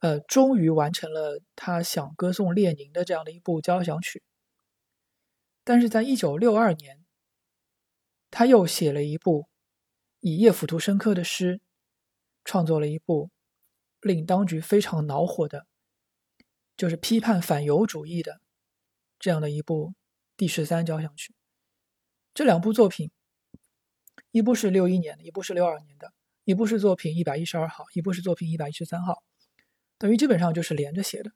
[0.03, 4.21] 呃，终于完成了他想歌颂列宁的这样的一部交响曲。
[5.63, 7.05] 但是在一九六二年，
[8.29, 9.47] 他又写了一部
[10.19, 11.61] 以叶甫图申科的诗，
[12.43, 13.29] 创作了一部
[14.01, 15.67] 令当局非常恼火的，
[16.75, 18.41] 就是批判反犹主义的
[19.17, 19.93] 这样的一部
[20.35, 21.33] 第十三交响曲。
[22.33, 23.09] 这两部作品，
[24.31, 26.11] 一部是六一年的，一部是六二年的。
[26.43, 29.23] 一部是作品一百一十二号，一部是作品一百一十三号，
[29.97, 31.32] 等于基本上就是连着写的。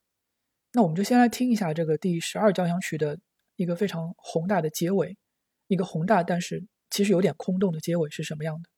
[0.73, 3.19] 那我们就先来听一下这个第十二交响曲的
[3.55, 5.17] 一个非常宏大的结尾，
[5.67, 8.69] 一个宏大但是其实有点空洞的结尾是什么样的。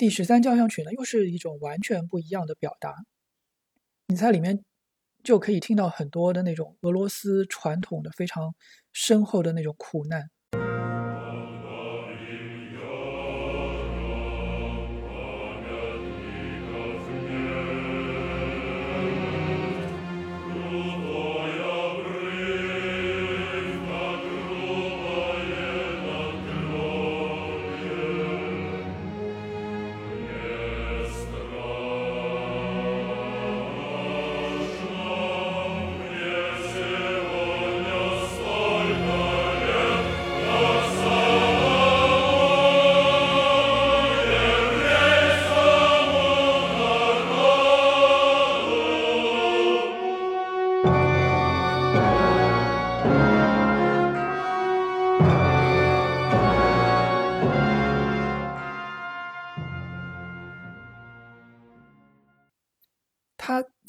[0.00, 2.94] 第十三交响曲呢，又是一种完全不一样的表达。
[4.06, 4.64] 你在里面
[5.22, 8.54] 就可以听到很多的那种俄罗斯传统的非常
[8.94, 10.30] 深厚的那种苦难。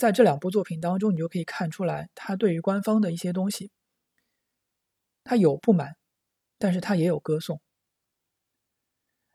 [0.02, 3.70] 在这两部作品当中，你就可以看出来，他对于官方的一些东西，
[5.24, 5.96] 他有不满，
[6.58, 7.62] 但是他也有歌颂。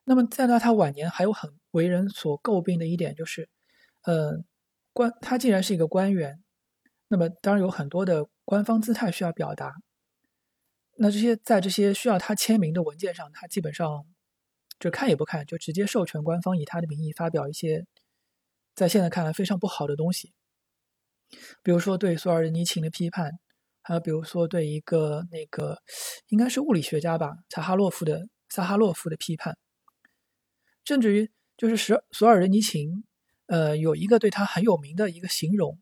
[0.03, 3.49] 那么，在到他晚年，还有很为人所诟病的一点就是，
[4.03, 4.43] 呃，
[4.93, 6.43] 官他既然是一个官员，
[7.07, 9.73] 那么当然有很多的官方姿态需要表达。
[10.97, 14.05] 那这些在这些需要他签名的文件上，他基本上
[14.81, 17.87] 就看也不看，就直接授权官方以他的名义发表一些
[18.75, 20.33] 在现在看来非常不好的东西。
[21.63, 23.33] 比如说对索尔仁尼琴的批判，
[23.83, 25.83] 还有比如说对一个那个
[26.29, 29.59] 应该是物理学家吧，查哈洛夫的萨哈洛夫的批判，
[30.85, 33.05] 甚至于就是索索尔仁尼琴，
[33.47, 35.79] 呃，有一个对他很有名的一个形容，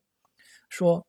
[0.69, 1.07] 说，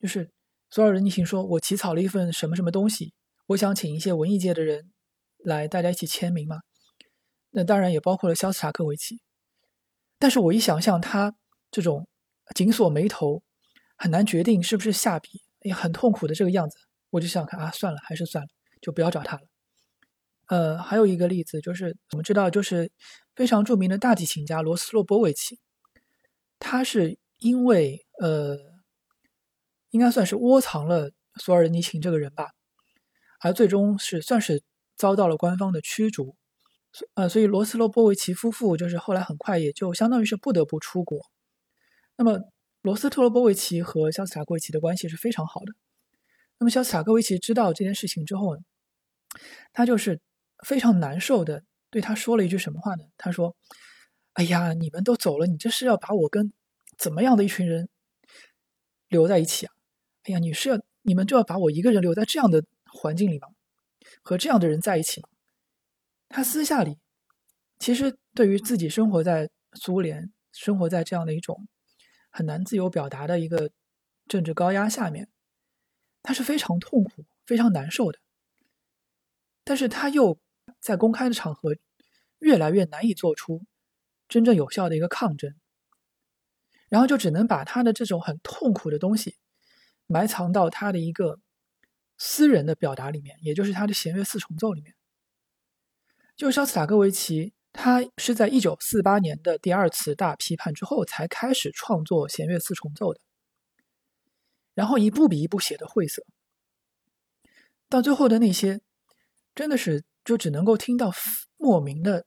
[0.00, 0.30] 就是
[0.70, 3.14] 索尔仁尼琴说：“我起草了一份什么什么东西，
[3.46, 4.92] 我想请一些文艺界的人
[5.38, 6.60] 来大家一起签名嘛。”
[7.50, 9.20] 那当然也包括了肖斯塔科维奇，
[10.18, 11.34] 但是我一想象他
[11.70, 12.08] 这种。
[12.54, 13.42] 紧锁眉头，
[13.96, 16.78] 很难决定是不是下笔，也很痛苦的这个样子，
[17.10, 18.48] 我就想看啊，算了，还是算了，
[18.80, 19.42] 就不要找他了。
[20.46, 22.90] 呃，还有一个例子就是，我们知道，就是
[23.36, 25.58] 非常著名的大提琴家罗斯洛波维奇，
[26.58, 28.56] 他是因为呃，
[29.90, 32.52] 应该算是窝藏了索尔尼琴这个人吧，
[33.40, 34.62] 而最终是算是
[34.96, 36.34] 遭到了官方的驱逐。
[37.14, 41.20] 呃，所以罗斯洛波维奇夫妇就是后来很快也就相当于是不得不出国。
[42.20, 42.50] 那么，
[42.82, 45.72] 罗斯特罗波维奇和肖斯塔科维奇的关系是非常好的。
[46.58, 48.62] 那么，肖斯塔科维奇知道这件事情之后呢，
[49.72, 50.20] 他就是
[50.64, 53.04] 非常难受的对他说了一句什么话呢？
[53.16, 53.54] 他说
[54.34, 56.52] ：“哎呀，你们都走了，你这是要把我跟
[56.96, 57.88] 怎么样的一群人
[59.06, 59.72] 留在一起啊？
[60.24, 63.46] 哎呀，你是要你们就要把我一个人留在这样的环境里吗？
[64.22, 65.28] 和这样的人在一起吗？”
[66.28, 66.98] 他私下里
[67.78, 71.68] 其实对于自己生活在苏联，生活在这样的一种。
[72.30, 73.70] 很难自由表达的一个
[74.26, 75.28] 政治高压下面，
[76.22, 78.18] 他是非常痛苦、非常难受的。
[79.64, 80.38] 但是他又
[80.80, 81.76] 在公开的场合
[82.38, 83.66] 越来越难以做出
[84.28, 85.54] 真正有效的一个抗争，
[86.88, 89.36] 然后就只能把他的这种很痛苦的东西
[90.06, 91.40] 埋藏到他的一个
[92.16, 94.94] 私人的表达里面，也就是他的弦乐四重奏里面。
[96.36, 103.20] 就是肖斯塔科维奇，他是在一九四八年的第二次大批判之后才开始创作弦乐四重奏的，
[104.74, 106.24] 然后一步比一步写的晦涩，
[107.88, 108.80] 到最后的那些，
[109.54, 111.12] 真的是就只能够听到
[111.56, 112.26] 莫名的、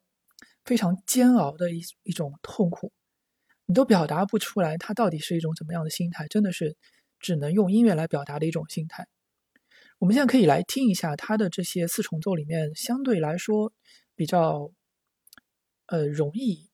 [0.64, 2.94] 非常煎熬的一一种痛苦，
[3.66, 6.78] 你都表达不出来，他到底是一种怎么样的心态，真的是
[7.20, 9.08] 只能用音乐来表达的一种心态。
[9.98, 13.74] 我们现在可以来听一下他的这些四重奏里面相对来说。
[14.14, 14.72] 比较，
[15.92, 16.70] 呃，容易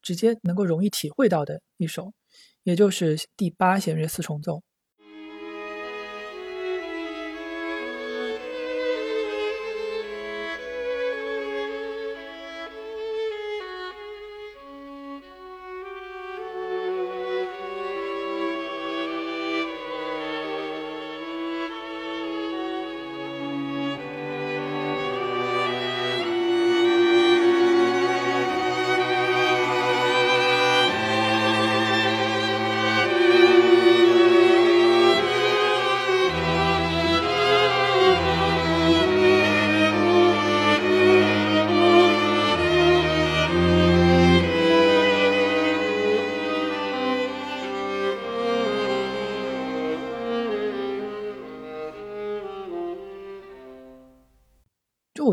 [0.00, 2.14] 直接能够容易体会到的一首，
[2.62, 4.62] 也就是第八弦乐四重奏。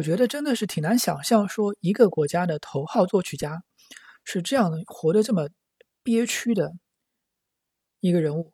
[0.10, 3.62] 觉得真的是挺难想象，说一个国家的头号作曲家
[4.24, 5.50] 是这样的，活得这么
[6.02, 6.74] 憋屈的
[8.00, 8.52] 一个人物，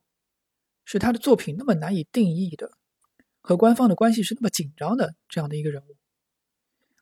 [0.84, 2.72] 是他的作品那么难以定义的，
[3.40, 5.96] 和官方的关系是那么紧张的这样的一个人物。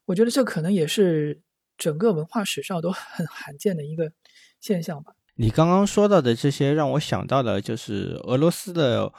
[0.06, 1.42] 我觉得这可能也是
[1.76, 4.12] 整个文化史上都很罕见的一个
[4.60, 5.16] 现象吧。
[5.34, 9.12] 你刚刚说到的这些，让我想到的就是俄罗斯的。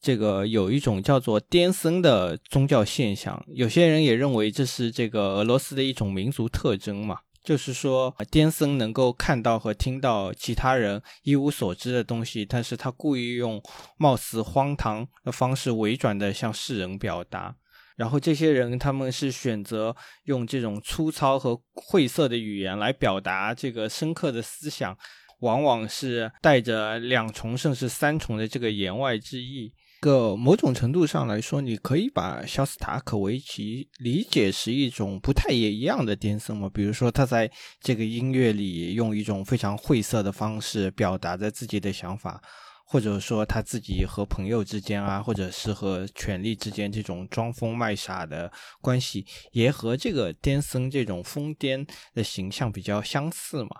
[0.00, 13.62] 这个有一种叫做颠僧的宗教现象，有些人也认为这是这个俄罗斯的一种民族特征嘛，就是说颠僧能够看到和听到其他人一无所知的东西，但是他故意用
[13.98, 17.54] 貌似荒唐的方式委转的向世人表达，
[17.96, 19.94] 然后这些人他们是选择
[20.24, 24.96] 用这种粗糙和晦涩的语言来表达这个深刻的思想，
[25.40, 29.74] 往往是带着两重甚至三重的这个言外之意。
[30.00, 36.70] 个某种程度上来说，你可以把肖斯塔科维奇理解是一种不太也一样的颠僧嘛？
[36.72, 42.42] 比如说，他在这个音乐里用一种非常晦涩的方式表达着自己的想法，
[42.86, 53.70] 或者说他自己和朋友之间啊，或者是和权力之间这种装疯卖傻的关系，也和这个颠僧这种疯癫的形象比较相似嘛？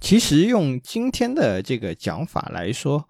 [0.00, 3.08] 其实用今天的这个讲法来说。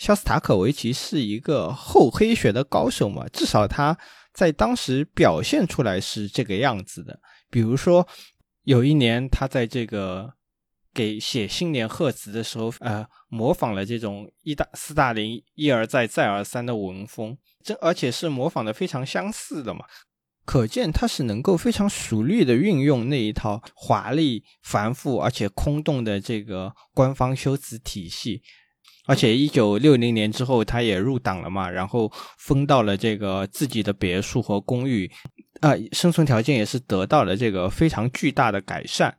[0.00, 3.28] 肖斯塔科维奇是一个厚黑学的高手嘛？
[3.28, 3.98] 至少他
[4.32, 7.20] 在当时表现出来是这个样子的。
[7.50, 8.08] 比如说，
[8.62, 10.32] 有一年他在这个
[10.94, 19.84] 给写新年贺词的时候，呃，模仿了这种一大斯大林一而再再而三的文风，这而且是模仿的非常相似的嘛。
[20.46, 28.42] 可见他是能够非常熟练的运用那一套华丽、繁复而且空洞的这个官方修辞体系。
[29.06, 35.10] 而且一九六零年之后，他也入党了嘛，然后分到了这个自己的别墅和公寓，
[35.60, 39.16] 啊，生存条件也是得到了这个非常巨大的改善。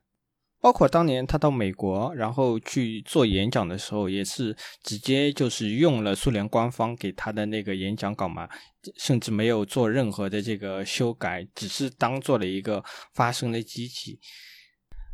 [0.62, 8.48] 包括当年他到美国，然后去做演讲的时候，也是直接就是用了苏联官方给他的那个演讲稿嘛，
[8.96, 12.82] 甚至没有做任何的这个修改，只是当做了一个
[13.16, 14.20] 发声的机器。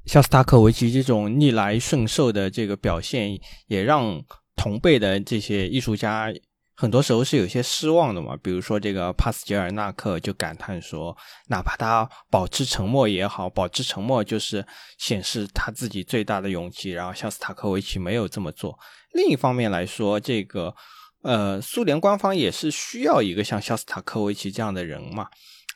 [0.06, 4.22] 肖斯塔科维奇这种逆来顺受的这个表现，也让。
[4.58, 6.34] 同辈的这些艺术家，
[6.76, 8.36] 很多时候是有些失望的嘛。
[8.42, 11.16] 比如说，这个帕斯捷尔纳克就感叹说
[11.48, 14.66] ：“哪怕他保持沉默也好，保持沉默就是
[14.98, 18.78] 显示他自己最大的勇气。”然后，肖斯塔科维奇没有这么做。
[19.14, 20.76] 另一方面来说，这个
[21.22, 25.28] 呃，苏联官方也是需要一个像肖斯塔科维奇这样的人嘛。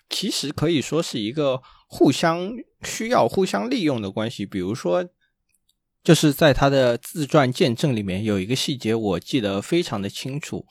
[0.09, 2.51] 其实可以说是一个互相
[2.83, 4.45] 需要、互相利用的关系。
[4.45, 5.07] 比如说。
[6.03, 10.65] 就是在他的自传见证里面有一个细节，我记得非常的清楚。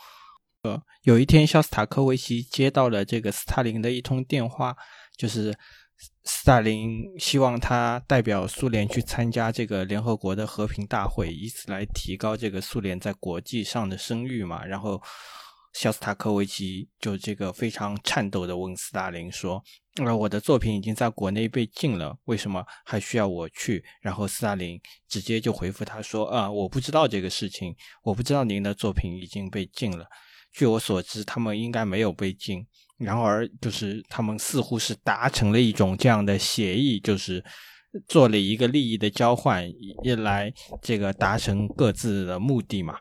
[0.63, 4.77] 呃，有一天，肖斯塔科维奇接到了这个斯大林的一通电话，
[5.17, 5.57] 就是
[6.25, 14.65] 斯大林希望他代表苏联去参加这个联合国的和平大会，以此来提高这个苏联在国际上的声誉嘛。
[14.65, 15.01] 然后。
[15.73, 19.63] 肖斯塔科维奇就这个非常颤抖的问斯大林说
[20.05, 30.07] ：“呃，我的作品已经在国内被禁了，为什么还需要我去？”然后斯大林直接就回复他说：“啊，我不知道这个事情，我不知道您的作品已经被禁了。”
[30.53, 32.67] 据我所知，他们应该没有被禁。
[32.99, 37.43] 然而，就是他们似乎是达成了一种这样的协议，就是
[38.09, 39.67] 做了一个利益的交换，
[40.03, 40.53] 一来
[40.83, 42.99] 这个达成各自的目的嘛。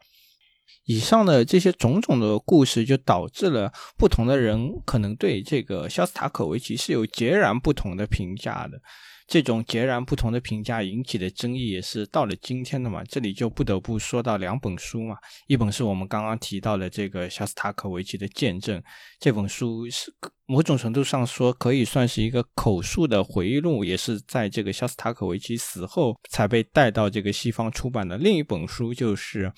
[0.89, 8.81] 以上的这些种种的故事，就导致了不同的人可能对这个肖斯塔科维奇是有截然不同的评价的。
[9.27, 15.15] 这种截然不同的评价引起的争议也是到了今天的嘛，这里就不得不说到两本书嘛，
[15.45, 18.81] 一本是我们刚刚提到的这个肖斯塔科维奇的见证，
[19.19, 20.11] 这本书是
[20.47, 28.17] 某种程度上说可以算是一个口述的回忆录，也是在这个肖斯塔科维奇死后才被带到这个西方出版的。
[28.17, 29.53] 另一本书就是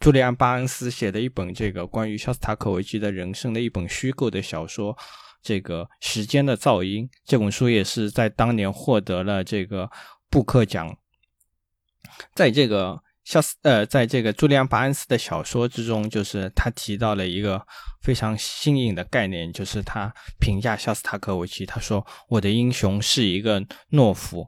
[0.00, 4.96] 朱利安巴恩斯写的一本这个关于肖斯塔科维奇的人生的一本虚构的小说。
[5.42, 9.90] 这个时间的噪音这本书也是在当年获得了这个
[10.28, 10.94] 布克奖。
[12.34, 17.66] 在这个肖斯呃，在这个朱利安·巴恩斯的小说之中，就是他提到了一个
[18.02, 24.46] 非常新颖的概念，就是他评价肖斯塔科维奇，他说：“我的英雄是一个懦夫。”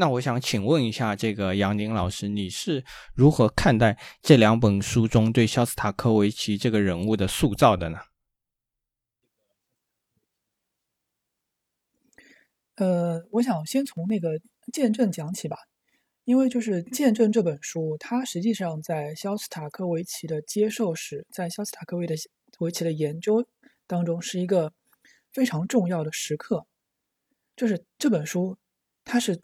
[0.00, 2.82] 那我想请问一下，这个杨宁老师，你是
[3.12, 7.98] 如何看待这两本书中对肖斯塔科维奇这个人物的塑造的呢？
[12.76, 14.38] 呃，我想先从那个
[14.72, 15.58] 《见证》讲起吧，
[16.24, 22.14] 因为就是《见证》这本书，它实际上在肖斯塔科维奇的接受史，在肖斯塔科维的
[22.60, 23.46] 维奇的研究
[23.86, 24.72] 当中，是一个
[25.30, 26.66] 非常重要的时刻。
[27.54, 28.56] 就是这本书，
[29.04, 29.38] 它是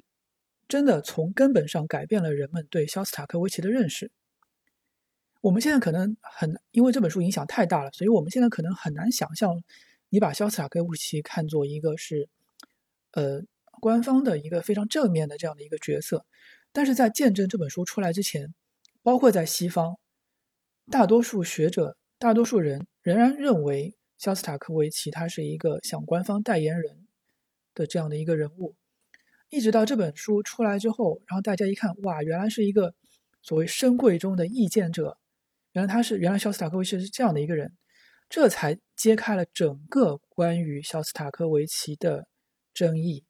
[0.69, 4.11] 真的从根本上改变了人们对肖斯塔科维奇的认识。
[5.41, 9.63] 我们现在可能很，因为这本书影响太大了，所以我们现在可能很难想象，
[10.09, 12.29] 你把肖斯塔科维奇看作一个是。
[13.13, 13.41] 呃，
[13.81, 16.27] 官方的一个非常正面的这样的一个角色，
[16.71, 18.53] 但是在《见证》这本书出来之前，
[19.03, 19.97] 包括在西方，
[20.91, 27.07] 大多数学者、大多数人仍然认为肖斯塔科维奇他是一个像官方代言人
[27.73, 28.75] 的这样的一个人物。
[29.49, 32.95] 一直到这本书出来之后，然后大家一看，哇，原来是一个
[33.43, 35.19] 所谓深贵中的意见者，
[35.73, 37.77] 原来他是原来肖斯塔科维奇是这样的一个人，
[38.29, 42.29] 这才揭开了整个关于肖斯塔科维奇的。
[42.79, 43.25] 争议，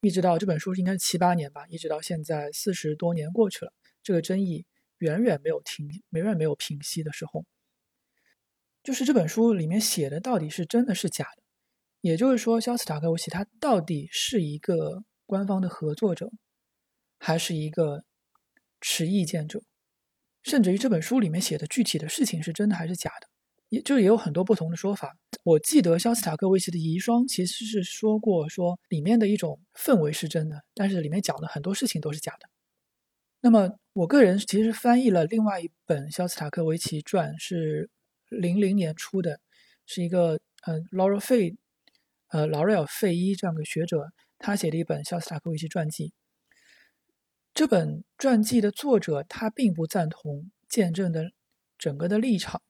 [0.00, 4.64] 一直到这本书应该是七八年吧，一直到现在四十多年过去了，这个争议
[4.98, 7.44] 远远没有停，远远没有平息的时候，
[8.84, 11.42] 就是这本书里面写的到底是真的是假的？
[12.00, 16.30] 也就是说，肖斯塔科维奇他到底是一个官方的合作者，
[17.18, 18.04] 还是一个
[18.80, 19.60] 持意见者？
[20.42, 23.28] 甚至于这本书里面写的具体的事情是真的还是假的？
[23.68, 25.16] 也就也有很多不同的说法。
[25.42, 32.48] 我记得肖斯塔科维奇的遗孀其实是说过，说里面的一种氛围是真的，但是里面讲的很多事情都是假的。
[33.40, 37.90] 那么我个人其实翻译了另外一本肖斯塔科维奇传，是
[38.28, 39.40] 零零年出的，
[39.84, 41.56] 是一个呃劳瑞费
[42.28, 44.06] 呃劳瑞尔费伊这样的学者
[44.38, 46.12] 他写的一本肖斯塔科维奇传记。
[47.54, 51.30] 这本传记的作者他并不赞同见证的
[51.78, 52.62] 整个的立场。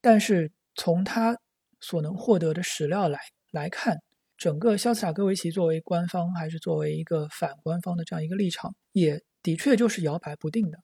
[0.00, 1.36] 但是从他
[1.80, 3.18] 所能获得的史料来
[3.50, 3.98] 来看，
[4.36, 10.78] 整个肖斯塔科维奇作为官方还是作为一个反官方的这样一个立场，也的确就是摇摆不定的。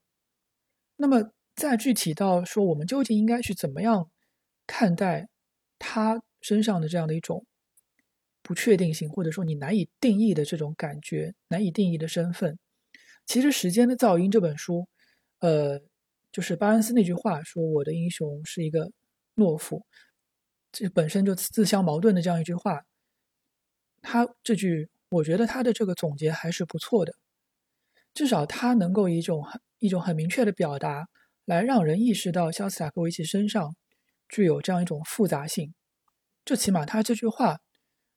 [0.97, 4.11] 那么再具体到说，我们究竟应该去怎么样
[4.67, 5.29] 看待
[5.79, 7.47] 他身上的这样的一种
[8.45, 12.57] 不确定性，或者说你难以定义的这种感觉，难以定义的身份？
[13.27, 14.87] 其实《时间的噪音》这本书，
[15.41, 15.81] 呃，
[16.31, 18.93] 就是巴恩斯那句话说：“我的英雄是一个。”
[19.37, 19.85] 懦夫，
[20.71, 22.85] 这本身就自相矛盾的这样一句话，
[24.01, 27.13] 他这句我觉得他的这个总结还是不错的，
[28.15, 31.09] 至少他能够一种很一种很明确的表达
[31.45, 33.75] 来让人意识到肖斯塔科维奇身上
[34.29, 35.75] 具有这样一种复杂性，
[36.45, 37.59] 这起码他这句话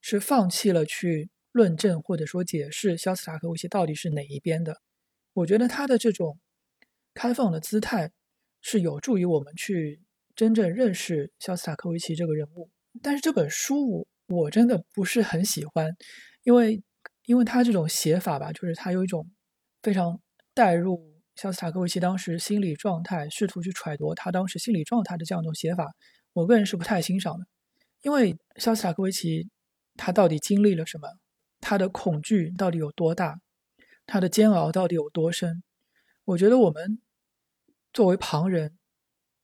[0.02, 4.82] 是放弃了去论证或者说解释肖斯塔科维奇到底是哪一边的，
[5.34, 6.40] 我觉得他的这种
[7.14, 8.12] 开放的姿态
[8.62, 10.02] 是有助于我们去。
[10.36, 12.70] 真正认识肖斯塔科维奇这个人物，
[13.02, 15.90] 但是这本书我真的不是很喜欢，
[16.44, 16.84] 因为
[17.26, 19.28] 因为他这种写法吧，就是他有一种
[19.82, 20.22] 非常
[20.54, 25.88] 带入肖斯塔科维奇当时心理状态，试图去揣度他当时心理状态的这样一种写法，
[26.34, 27.48] 我个人是不太欣赏的。
[28.04, 29.50] 因为肖斯塔科维奇
[29.98, 31.08] 他到底经历了什么？
[31.60, 33.42] 他的恐惧到底有多大？
[34.06, 35.64] 他的煎熬到底有多深？
[36.24, 37.02] 我觉得我们
[37.92, 38.78] 作为旁人，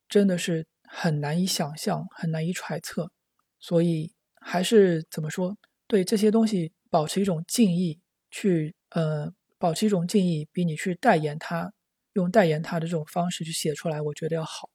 [0.08, 0.68] 真的是。
[0.96, 3.12] 很难以想象，很难以揣测，
[3.60, 8.00] 所以还是怎么说，对这些东西保持一种敬意，
[8.30, 11.74] 去呃，保持一种敬意，比你去代言他，
[12.14, 14.70] 用代言他的这种方式去写出来，我觉得要好。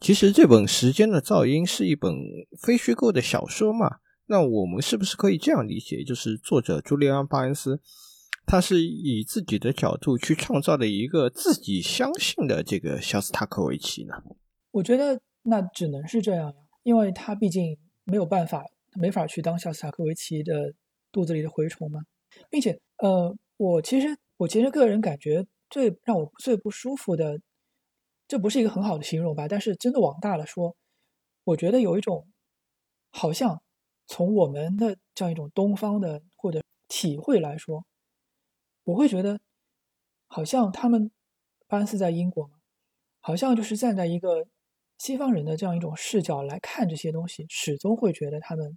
[0.00, 2.12] 其实这本《时间的噪音》是一本
[2.60, 3.98] 非虚构的小说嘛？
[4.32, 7.82] 那我们是不是可以这样理解，就是作者朱利安·巴恩斯，
[8.46, 14.14] 他是以自己的角度去创造了一个自己相信的这个肖斯塔科维奇呢？
[14.70, 18.64] 我觉得那只能是这样呀，因为他毕竟没有办法，
[18.94, 20.72] 没法去当肖斯塔科维奇的
[21.12, 22.00] 肚子里的蛔虫嘛。
[22.48, 27.38] 并且，呃，我其实我其实个人感觉最让我最不舒服的，
[28.26, 29.46] 这不是一个很好的形容吧？
[29.46, 30.74] 但是真的往大了说，
[31.44, 32.26] 我觉得有一种
[33.10, 33.60] 好像。
[34.12, 37.86] 从我们的这样一种东方的或者体会来说，
[38.84, 39.40] 我会觉得，
[40.26, 41.10] 好像他们
[41.66, 42.56] 巴恩斯在英国嘛，
[43.20, 44.46] 好像就是站在一个
[44.98, 48.76] 西方人的这样一种视角来看这些东西，始终会觉得他们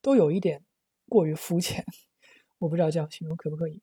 [0.00, 0.64] 都有一点
[1.06, 1.84] 过于肤浅。
[2.56, 3.82] 我不知道这样形容可不可以？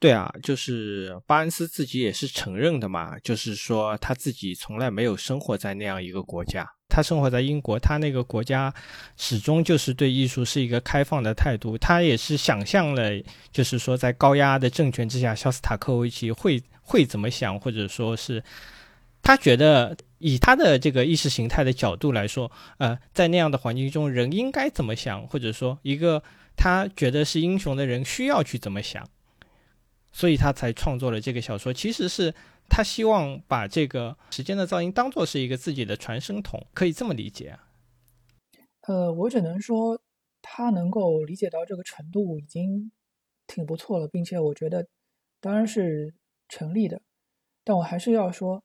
[0.00, 6.68] 对啊，就是巴恩斯自己也是承认的嘛，就是说他自己从来没有生活在那样一个国家。
[6.88, 8.72] 他生活在英国，他那个国家
[9.16, 11.76] 始终就是对艺术是一个开放的态度。
[11.76, 13.10] 他也是想象了，
[13.52, 18.42] 就是说在高压的政权之下，肖斯塔科维奇会会怎么想，或者说是
[19.20, 26.22] 他觉得以他的这个意识形态的角度来说，呃，在那样的环境中，人应该怎么想，或者说一个
[26.56, 29.06] 他觉得是英雄的人需要去怎么想，
[30.18, 31.72] 所以他才创作了这个小说。
[31.72, 32.34] 其实是。
[32.70, 37.58] 他希望把这个时间的噪音当做是一个自己的传声筒，可以这么理解？
[38.82, 39.98] 呃，我只能说
[40.42, 42.92] 他能够理解到这个程度已经
[43.46, 44.86] 挺不错了，并且我觉得
[45.40, 46.14] 当然是
[46.46, 47.00] 成立的。
[47.64, 48.62] 但我还是要说，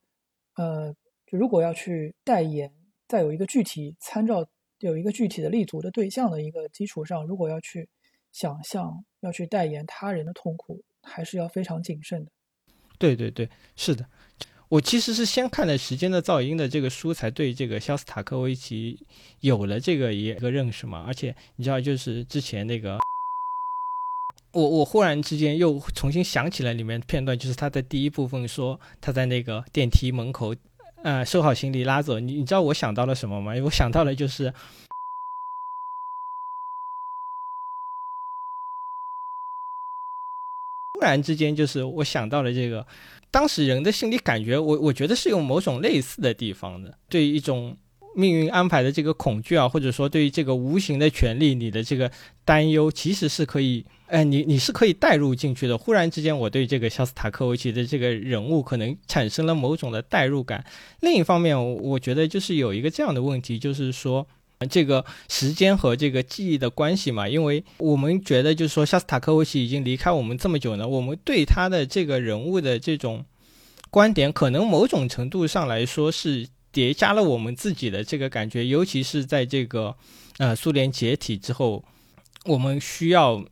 [0.58, 0.94] 呃，
[1.26, 2.74] 就如果要去代言，
[3.08, 4.46] 再有一个具体参照，
[4.80, 7.88] 有一个具体的立足的对象的一个基础上，如果要去
[8.34, 12.32] 想象要去代言他人的痛苦，还是要非常谨慎的。
[12.98, 14.06] 对对对，是的，
[14.70, 18.98] 我其实是先看了《时间的噪音》的这个书，才对这个肖斯塔科维奇
[19.42, 21.04] 有了这个一个认识嘛。
[21.06, 23.00] 而且你知道，就是之前那个，
[24.54, 30.56] 我我忽然之间又重新想起来里面片段，就是他在第一部分说他在那个电梯门口，
[31.04, 32.20] 呃，收好行李拉走。
[32.20, 33.54] 你你知道我想到了什么吗？
[33.66, 34.54] 我想到了就是。
[41.04, 42.88] 突然之间，就是我想到了这个，
[43.30, 47.76] 当时人的心理感觉，我我觉得是有某种类似的地方的，对于一种
[48.16, 52.10] 命运安排的这个恐惧啊，或者说对于这个无形的权利，你的这个
[52.46, 55.78] 担忧，其实是可以，哎，你你是可以带入进去的。
[55.78, 60.64] 忽然之间，我对这个肖斯塔科维奇的这个人物可能产生了某种的代入感。
[61.02, 64.26] 另一方面，我觉得就是有一个这样的问题，就是说。
[64.68, 73.26] 这个时间和这个记忆的关系嘛，因为我们觉得就是说，夏斯塔科维奇已经离开我们这么久呢，我们对他的这个人物的这种
[73.90, 79.96] 观点，可能某种程度上来说是叠加了我们自己的这个感觉，尤其是在这个
[80.38, 81.84] 呃苏联解体之后，
[82.46, 83.46] 我们需要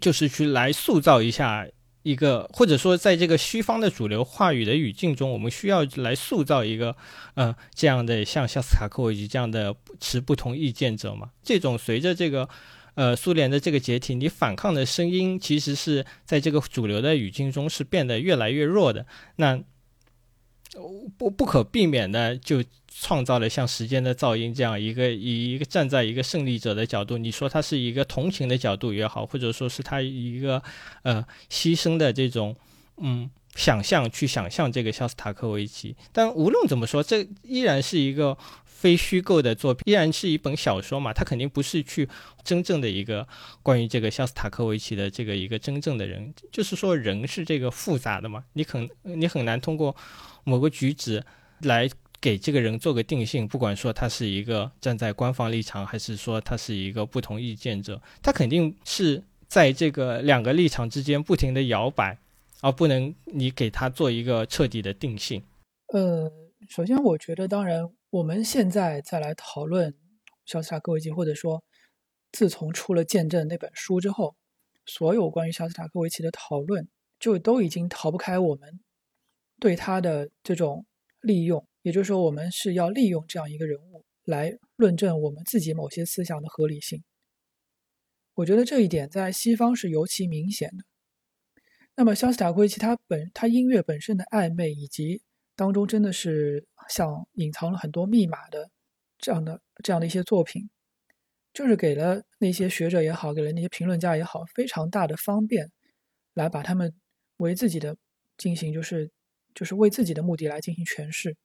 [0.00, 1.66] 就是去来塑造一下。
[2.08, 6.96] 一个，或者说，在这个西方的主流话语的语境中，我们需要来塑造一个，
[7.34, 11.28] 呃，这样的像肖斯塔科维奇这样的持不同意见者嘛？
[11.42, 12.48] 这种随着这个，
[12.94, 19.04] 呃，苏联的这个解体，你反抗的声音其实是在这个主流的语境中是变得越来越弱的。
[19.36, 19.60] 那
[21.16, 22.62] 不不可避免的就。
[23.00, 30.60] 创造了像时间的噪音这样一个以一个站在一个胜利者的角度，你说他是一个同情的角度也好，或者说是他一个
[31.04, 32.56] 呃牺牲的这种
[32.96, 35.94] 嗯想象去想象这个肖斯塔科维奇。
[36.10, 42.08] 但无论怎么说，这依然是一个非虚构的作品，依然是一本小说嘛，它肯定不是去
[42.42, 43.28] 真正的一个
[43.62, 46.34] 关于这个肖斯塔科维奇的这个一个真正的人。
[46.50, 49.94] 就是说，人是这个复杂的嘛，你很你很难通过
[50.44, 51.24] 某个举止
[51.60, 51.88] 来。
[52.20, 62.18] 给这个人做个定性，不管说他是一个站在官方立场，还是说他是一个不同意见者，他肯定是在这个两个立场之间不停的摇摆，
[62.60, 65.44] 而不能你给他做一个彻底的定性。
[65.92, 66.28] 呃，
[66.68, 69.94] 首先我觉得，当然我们现在再来讨论
[70.44, 71.62] 肖斯塔科维奇，或者说
[72.32, 74.34] 自从出了《见证》那本书之后，
[74.84, 76.88] 所有关于肖斯塔科维奇的讨论，
[77.20, 78.80] 就都已经逃不开我们
[79.58, 80.86] 对他的这种
[81.20, 81.66] 利用。
[81.82, 87.02] 也就是说，我们是要利用这样一个人物来论证我们自己某些思想的合理性。
[88.34, 90.84] 我觉得这一点在西方是尤其明显的。
[91.96, 95.22] 那么，肖斯塔科维奇他本他音乐本身的暧昧，以及
[95.56, 98.70] 当中真的是像隐藏了很多密码的
[99.18, 100.68] 这样的这样的一些作品，
[101.52, 105.72] 就是给了那些学者也好，给了那些评论家也好，非常大的方便，
[106.34, 106.94] 来把他们
[107.38, 107.96] 为自己的
[108.36, 109.10] 进行就是
[109.58, 111.36] 就是为自己的目的来进行诠释。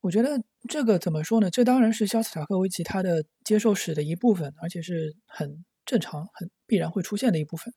[0.00, 1.50] 我觉得这个怎么说呢？
[1.50, 7.74] 这当然是肖斯塔科维奇他的接受史的一部分，而且是很正常、很必然会出现的一部分。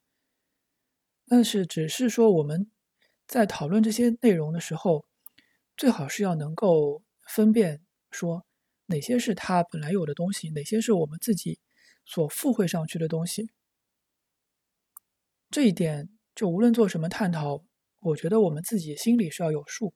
[1.28, 2.72] 但是，只是说我们
[3.28, 5.06] 在讨论这些内容的时候，
[5.76, 7.82] 最好是要能够分辨
[8.12, 8.46] 说
[8.86, 11.60] 哪些是他本来有的东西，哪些是我们自己
[12.06, 13.50] 所附会上去的东西。
[15.50, 17.66] 这一点，就无论做什么探讨，
[18.02, 19.94] 我觉得我们自己心里是要有数。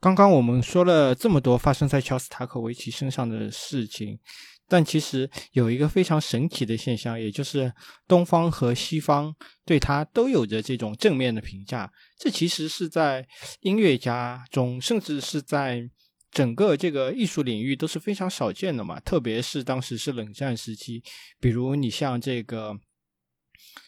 [0.00, 4.18] 刚刚我们说了这么多发生在乔斯塔科维奇身上的事情，
[4.66, 7.72] 但其实有一个非常神奇的现象，也就是
[8.06, 9.34] 东方和西方
[9.64, 11.92] 对他都有着这种正面的评价。
[12.16, 13.26] 这其实是在
[13.60, 15.90] 音乐家中，甚至是在
[16.30, 19.00] 整个这个艺术领域都是非常少见的嘛。
[19.00, 21.02] 特别是当时是冷战时期，
[21.40, 22.78] 比如你像这个。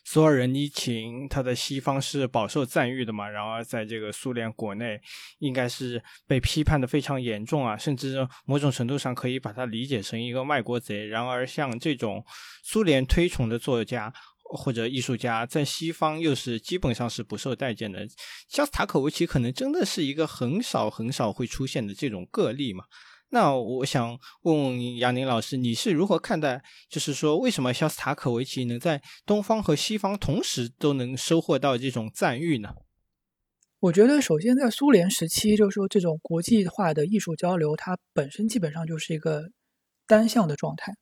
[0.04, 5.00] 索尔仁尼琴，他在西方是饱受赞誉的嘛，然而在这个苏联国内，
[5.38, 11.06] 应该是被批判的非常严重啊，甚至某种程度上可以把它理解成一个卖国贼。
[11.06, 12.24] 然而，像这种
[12.62, 14.12] 苏联推崇的作家
[14.52, 18.04] 或者艺术家，在西方又是基本上是不受待见的。
[18.48, 22.84] 肖斯塔科维奇可能真的是一个很少很少会出现的这种个例嘛。
[23.32, 26.62] 那我想问问杨宁老师，你是如何看待？
[26.88, 32.74] 就是说，为什么肖斯塔科维奇能在东方和西方同时都能收获到这种赞誉呢？
[33.78, 39.50] 我觉得，首先在苏联时期，就是说这种国际化的艺术交流，它本身基本上就是一个
[40.08, 40.92] 单向的状态，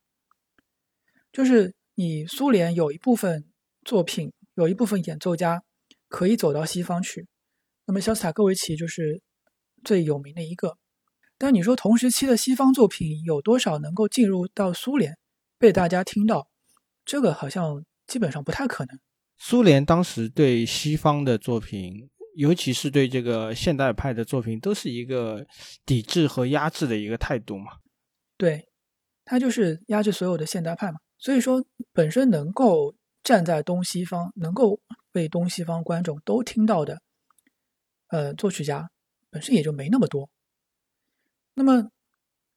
[1.32, 3.46] 就是你苏联有一部分
[3.84, 5.62] 作品，有一部分演奏家
[6.08, 7.26] 可以走到西方去，
[7.86, 9.22] 那么肖斯塔科维奇就是
[9.82, 10.76] 最有名的一个。
[11.38, 15.16] 但你说同时期的西方作品有多少能够进入到苏联
[15.56, 16.48] 被大家听到？
[17.04, 18.98] 这个好像基本上不太可能。
[19.38, 25.46] 苏联当时对西方的作品，尤其是对这个现代派的作品，都是一个
[25.86, 27.72] 抵制和压制的一个态度嘛？
[28.36, 28.68] 对，
[29.24, 30.98] 他就是压制所有的现代派嘛。
[31.18, 34.80] 所以说，本身能够站在东西方，能够
[35.12, 37.00] 被东西方观众都听到的，
[38.08, 38.90] 呃，作曲家
[39.30, 40.28] 本身也就没那么多。
[41.58, 41.90] 那么，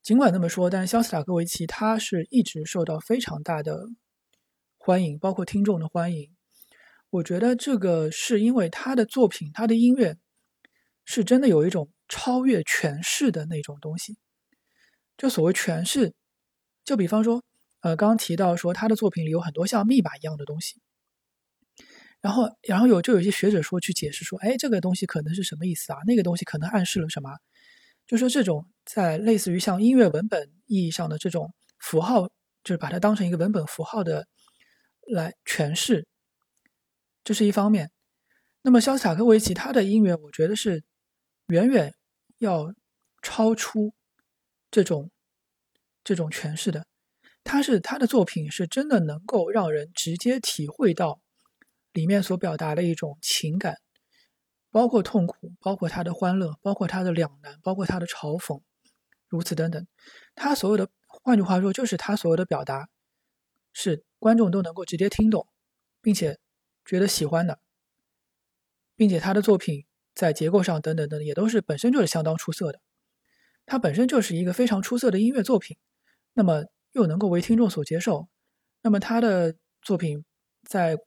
[0.03, 3.87] 尽管这么说，但肖斯塔科维奇他是一直受到非常大的
[4.77, 6.31] 欢迎，包括听众的欢迎。
[7.09, 10.19] 我觉得这个是因为他的作品，他的音乐
[11.03, 14.19] 是真的有一种超越诠释的那种东西。
[15.17, 16.13] 就所谓诠释，
[16.85, 17.43] 就比方说，
[17.79, 20.79] 呃，刚刚提到说他的作品里有很多像密码一样的东西，
[22.21, 25.97] 然后，然后有就有些学者说去解释说，哎，这个东西可能是什么意思啊？
[26.05, 27.31] 那个东西可能暗示了什么？
[28.11, 32.27] 就说这种在类似于像音乐文本意义上的这种符号，
[32.61, 34.27] 就是把它当成一个文本符号的
[35.07, 36.05] 来诠释，
[37.23, 37.89] 这是一方面。
[38.63, 40.83] 那么肖斯塔科维奇他的音乐，我觉得是
[41.47, 41.95] 远远
[42.39, 42.73] 要
[43.21, 43.93] 超出
[44.69, 45.09] 这种
[46.03, 46.85] 这种诠释的。
[47.45, 51.21] 他是他的作品是真的能够让人直接体会到
[51.93, 53.77] 里面所表达的一种情感。
[54.71, 58.61] 包括痛苦，包括他的欢乐，包括他的两难，包括他的嘲讽，
[59.27, 59.85] 如此等等。
[60.33, 62.87] 他所有的，换句话说，就是他所有的表达，
[63.73, 65.45] 是观众都能够直接听懂，
[66.01, 66.39] 并且
[66.85, 67.59] 觉得喜欢的，
[68.95, 72.79] 并且他的作品在结构上等等等，也都是本身就是相当出色的。
[73.65, 75.75] 他本身就是一个非常出色的音乐作品，
[76.33, 76.63] 那么
[76.93, 78.29] 又能够为听众所接受，
[78.81, 80.23] 那么他的作品
[80.63, 80.97] 在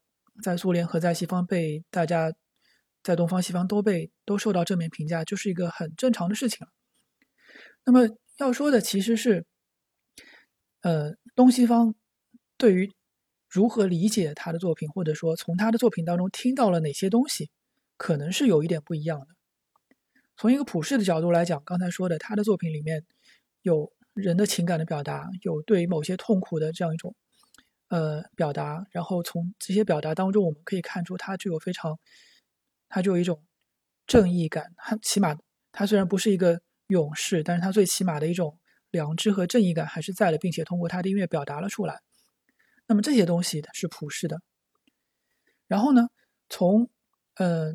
[0.42, 2.30] 在苏联和在西方被大家。
[3.04, 6.72] 在东方西方都被都受到正面评价，就是一个很正常的事情了。
[7.84, 9.44] 那么要说的其实是，
[10.80, 11.94] 呃，东西方
[12.56, 12.90] 对于
[13.46, 17.50] 如何理解他的作品，或者说从他的作品当中听到了哪些东西，
[17.98, 19.26] 可能是有一点不一样的。
[20.38, 23.04] 从一个普世的角度来讲，刚才说的他的作品里面
[23.60, 27.14] 有人的情感的表达，有对某些痛苦的这样一种
[27.88, 31.98] 呃表达，然后从这些表达当中，我们可以看出他具有非常。
[32.94, 33.44] 他就有一种
[34.06, 35.36] 正义感，他起码
[35.72, 38.60] 他虽然不是一个勇士，但是他最起码的一种
[38.92, 42.02] 良知和正义感还是在的，并且通过他的音乐表达了出来。
[42.86, 44.40] 那么这些东西是普世的。
[45.66, 46.06] 然后呢，
[46.48, 46.88] 从
[47.34, 47.74] 呃，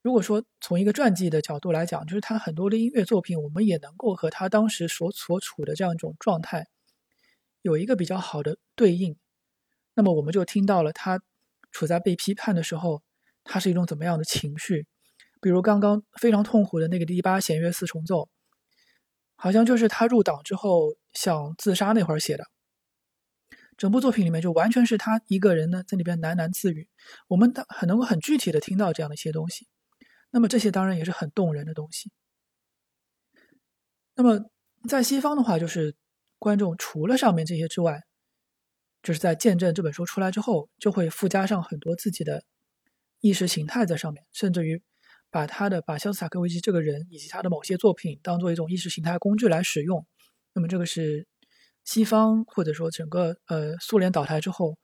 [0.00, 6.68] 如果说从一个传记的角度来讲，就是他很多的音乐作品，我们也能够和他当时所所处的这样一种状态
[7.60, 9.14] 有一个比较好的对应。
[9.92, 11.20] 那么我们就听到了他
[11.70, 13.02] 处在被批判的时候。
[13.50, 14.86] 它是一种怎么样的情绪？
[15.40, 18.28] 比如刚刚非常痛苦的那个第八弦乐四重奏，
[19.36, 22.44] 好像就是他入党之后想自杀那会儿写的。
[23.76, 26.88] 整部作品里面就完全是他一个人呢在里边喃喃自语。
[27.28, 29.66] 我们很能够很具体的听到这样的一些东西。
[30.30, 32.10] 那么这些当然也是很动人的东西。
[34.14, 34.50] 那么
[34.88, 35.94] 在西方的话，就是
[36.38, 38.02] 观众除了上面这些之外，
[39.02, 42.44] 就是在《见证》这本书出来之后，就会附加上很多自己的
[43.20, 44.82] 意识形态在上面，甚至于
[45.30, 50.06] 把他的把肖斯塔科维奇这个人以及他的某些作品当做一种意识形态工具来使用。
[50.54, 51.26] 那么这个是
[51.84, 54.78] 西方或者说整个呃苏联倒台之后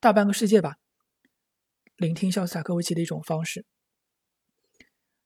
[0.00, 0.76] 大半个世界吧，
[1.96, 3.64] 聆听肖斯塔科维奇的一种方式。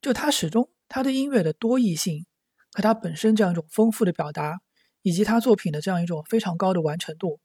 [0.01, 2.27] 就他始终他的音乐的多义性。
[2.71, 4.61] 和他本身这样一种丰富的表达，
[5.01, 7.41] 以及他作品的这样一种非常高的完成度，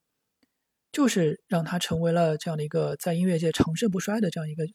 [0.92, 4.66] 就是让他成为了这样的一个在音乐界长盛不衰的这样一个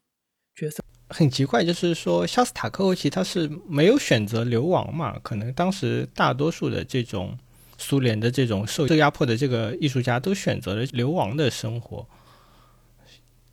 [0.59, 0.83] 角色。
[1.09, 5.19] 很奇怪，就是说肖斯塔科维奇他是没有选择流亡嘛？
[5.23, 7.39] 可能当时大多数的这种
[7.79, 12.07] 苏联的这种受受压迫的这个艺术家都选择了流亡的生活，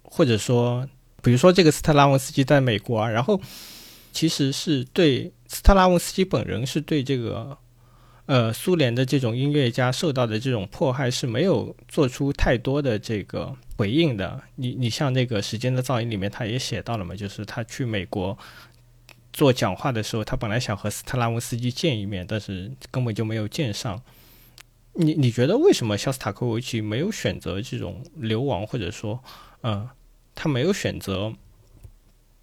[0.03, 0.88] 或者说，
[1.22, 3.39] 比如说这个斯特拉文斯基在美国啊，然后
[4.12, 5.32] 其实是对。
[5.47, 7.56] 斯特拉文斯基本人是对这个，
[8.28, 14.42] 呃，苏联的这种音乐家受到的这种迫害是没有做出太多的这个回应的。
[14.56, 18.36] 你你像那个《时间的噪音》里面，他也写到了嘛，就是他去美国
[19.32, 24.02] 做讲话的时候，他本来想和斯特拉文斯基见一面，但是根本就没有见上。
[24.94, 29.24] 你你觉得为什么肖斯塔科维奇没有选择这种流亡，或者说，
[29.62, 29.88] 嗯，
[30.34, 31.32] 他没有选择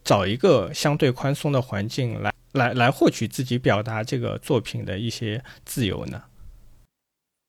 [0.05, 2.32] 找一个相对宽松的环境来？
[2.53, 6.25] 来来获取自己表达这个作品的一些自由呢？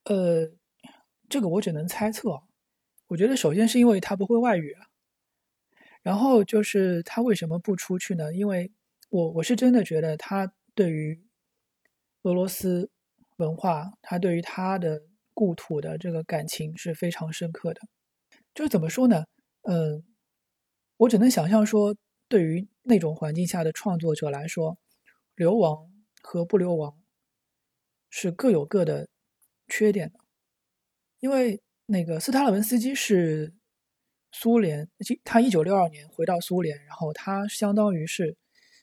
[0.04, 0.50] 呃，
[1.28, 2.42] 这个我只能猜测。
[3.08, 4.86] 我觉得首先是因为他不会外语啊，
[6.02, 8.32] 然后就是他为什么不出去呢？
[8.34, 8.72] 因为
[9.10, 11.22] 我我是真的觉得他对于
[12.22, 12.90] 俄罗斯
[13.36, 15.02] 文化，他对于他的
[15.34, 17.80] 故土的这个感情是非常深刻的。
[18.54, 19.24] 就是怎么说呢？
[19.62, 20.04] 嗯，
[20.96, 21.94] 我只能想象说，
[22.28, 24.78] 对于那种环境下的创作者来说。
[25.34, 25.90] 流亡
[26.22, 27.02] 和不流亡
[28.08, 29.08] 是各有各的
[29.68, 30.18] 缺点的，
[31.18, 33.52] 因为那个斯塔尔文斯基是
[34.30, 34.88] 苏联，
[35.24, 38.36] 他一九六二年回到苏联，然后他相当于是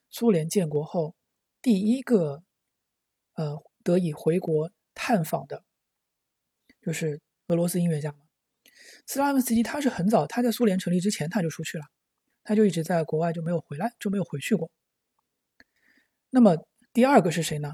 [0.10, 1.16] 苏联建国后
[1.62, 2.43] 第一个
[3.36, 5.64] 呃得以回国探访的，
[6.82, 8.20] 就是俄罗斯音乐家嘛。
[9.08, 11.86] 斯拉文斯基他是很早，他在苏联成立之前他就出去了，
[12.43, 14.70] 他就一直在国外就没有回来，就没有回去过。
[16.34, 16.55] 那么
[16.93, 17.73] 第二个是谁呢？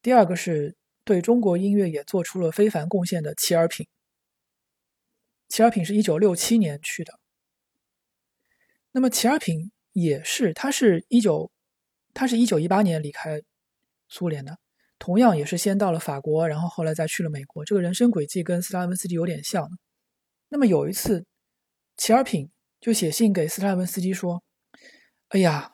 [0.00, 0.74] 第二个是
[1.04, 3.86] 对中国音乐也做出了非凡贡献的齐尔品。
[5.48, 7.20] 齐尔品是一九六七年去的。
[8.92, 11.50] 那么齐尔品也是，他是一九，
[12.14, 13.42] 他是一九一八年离开
[14.08, 14.58] 苏联的，
[14.98, 17.64] 同样也是先到了法国，然后后来再去了美国。
[17.66, 19.68] 这个人生轨迹跟斯拉文斯基有点像。
[20.48, 21.26] 那么有一次，
[21.98, 24.42] 齐尔品就写信给斯拉文斯基说
[25.28, 25.72] ：“哎呀。”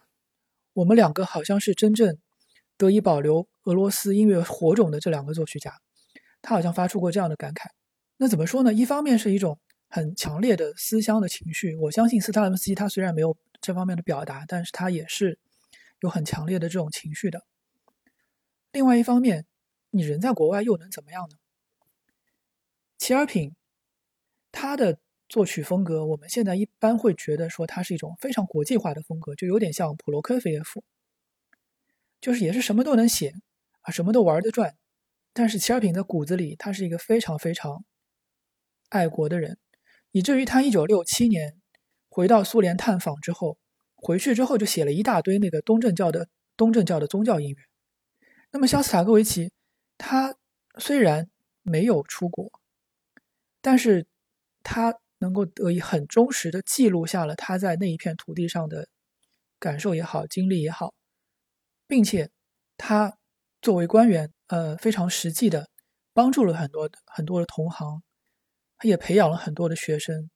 [0.81, 2.16] 我们两个好像是真正
[2.78, 5.78] 得以保留俄罗斯音乐火种的这两个作曲家，
[6.41, 7.66] 他好像发出过这样的感慨。
[8.16, 8.72] 那怎么说呢？
[8.72, 15.39] 一方面是一种很强烈的思乡的情绪，我相信斯特拉文斯基他虽然没有这方面的表达，但是他也是
[16.01, 17.45] 有很强烈的这种情绪的。
[18.72, 19.45] 另外一方面，
[19.91, 21.37] 你人在国外又能怎么样呢？
[22.97, 23.55] 齐尔品
[24.51, 24.99] 他的。
[25.31, 30.83] 作曲风格，我们现在一般会觉得说它是一种非常国际化的风格，就有点像普罗科菲耶夫，
[32.20, 33.33] 就是也是什么都能写
[33.83, 34.76] 啊，什么都玩得转。
[35.33, 37.85] 但是齐尔品的骨子里，他是一个非常非常
[38.89, 39.57] 爱国的人，
[40.11, 41.61] 以至于他一九六七年
[42.09, 43.57] 回到苏联探访之后，
[43.95, 47.57] 回去之后就写了一大堆那个东正教的东正教的宗教音乐。
[48.51, 49.53] 那么肖斯塔科维奇，
[49.97, 50.35] 他
[50.76, 51.31] 虽然
[51.62, 52.51] 没有出国，
[53.61, 54.09] 但是
[54.64, 54.99] 他。
[55.20, 58.88] 能够得以很忠实的记录下了他在那一片土地上的
[59.58, 60.92] 感受也好，经历也好，
[61.86, 62.30] 并且
[62.76, 63.16] 他
[63.62, 65.68] 作为官员，呃，非常实际的
[66.14, 68.02] 帮助了很多很多的同行，
[68.78, 70.30] 他也培养了很多的学生。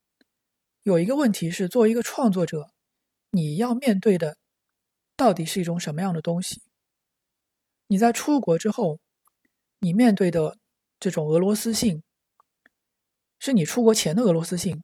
[0.82, 2.70] 有一个问题是，作为一个创作者，
[3.30, 4.36] 你要面对的
[5.16, 6.62] 到底是一种什么样的东西？
[7.86, 9.00] 你在出国之后，
[9.80, 10.58] 你面对的
[11.00, 12.03] 这种俄罗斯性。
[13.44, 14.82] 是你出国前的俄罗斯性，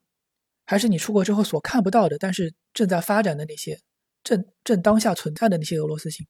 [0.67, 3.79] 还是你出国之后所看不到的，但是正在发展的那些
[4.23, 6.27] 正正当下存在的那些俄罗斯性？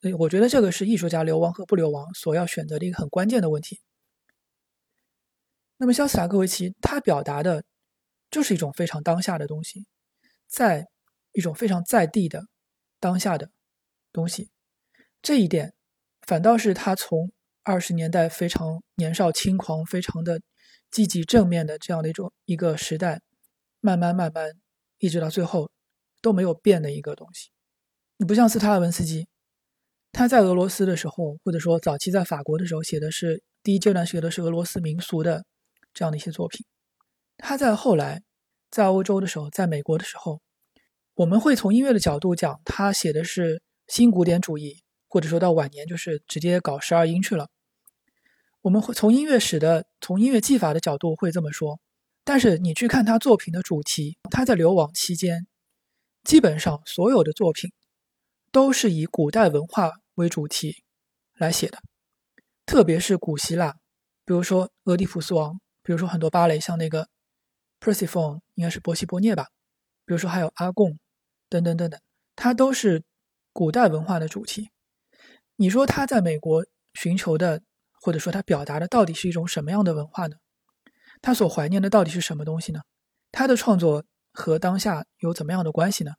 [0.00, 3.80] 所以我觉得这个是艺术家流亡和不流亡所要选择的一个很关键的问题。
[5.76, 7.62] 那么肖斯塔科维奇他表达的
[8.32, 9.86] 就是一种非常当下的东西，
[10.48, 10.88] 在
[11.30, 12.42] 一种非常在地的
[12.98, 13.48] 当下的
[14.10, 14.50] 东西，
[15.22, 15.72] 这一点
[16.26, 17.30] 反倒是他从
[17.62, 20.40] 二十年代非常年少轻狂，非常的。
[20.90, 23.20] 积极正面的这样的一种一个时代，
[23.80, 24.50] 慢慢慢慢，
[24.98, 25.70] 一直到最后
[26.20, 27.50] 都没有变的一个东西。
[28.16, 29.26] 你不像斯塔尔文斯基，
[30.12, 35.44] 他在俄罗斯的时候，或者说早期在法国的时候，写的是第一阶段学的是俄罗斯民俗的
[35.94, 36.66] 这样的一些作品。
[37.38, 38.22] 他在后来
[38.70, 40.40] 在欧洲的时候，在美国的时候，
[41.14, 47.48] 我们会从音乐的角度讲，他写的是新古典主义，或者说到晚年就是直接搞十二音去了。
[48.62, 51.80] 我们会从音乐史的、从音乐技法的角度会这么说。
[52.24, 55.46] 但是你去看他作品的主题，他在流亡期间，
[56.22, 57.72] 基本上所有的作品
[58.52, 60.84] 都是以古代文化为主题
[61.34, 61.78] 来写的，
[62.66, 63.72] 特别是古希腊，
[64.26, 67.04] 比如说《俄狄浦斯王》，比如说很多芭蕾，像那个
[67.80, 69.46] 《Persephone》，应该是波西波涅吧，
[70.04, 70.90] 比如说还有《阿贡》
[71.48, 71.98] 等等等等，
[72.36, 73.02] 它都是
[73.54, 74.70] 古代文化的主题。
[75.56, 77.62] 你说他在美国寻求的，
[78.00, 80.36] 或者说他表达的，到底是一种什么样的文化呢？
[81.22, 82.80] 他所怀念的到底是什么东西呢？
[83.30, 86.12] 他的创作和当下有怎么样的关系呢？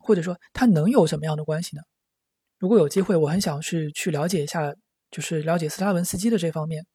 [0.00, 1.82] 或者说他能有什么样的关系呢？
[2.58, 4.74] 如果有机会，我很想是去了解一下，
[5.10, 6.86] 就是了解斯拉文斯基的这方面。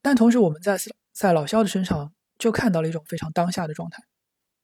[0.00, 0.78] 但同时，我们在
[1.12, 4.02] 在老肖的身上就看到了一种非常当下的状态。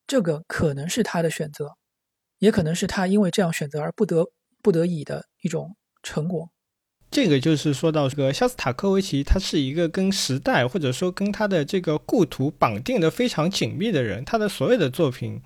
[0.06, 1.76] 这个可能是他的选择，
[2.38, 4.26] 也可能是他因为这样选择而不得
[4.62, 6.50] 不得已的一种成果。
[7.12, 15.38] 这个就是说到这个肖斯塔科维奇，他是一个跟时代或者说跟他的这个故土绑定的非常紧密的人，他的所有的作品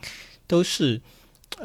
[0.47, 1.01] 都是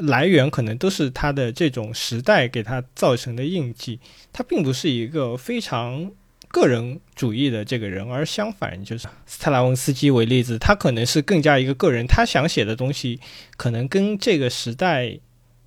[0.00, 4.00] 来源可能都是他的这种时代给他造成的印记，
[4.32, 6.10] 他并不是一个非常
[6.48, 13.20] 个人主义的这个人，而相反，就是斯特拉文斯基为例子，他可能是更加一个个人，他想写的东西
[13.56, 15.16] 可能跟这个时代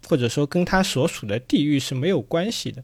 [0.09, 2.83] 或者说跟他所属的地域是没有关系的。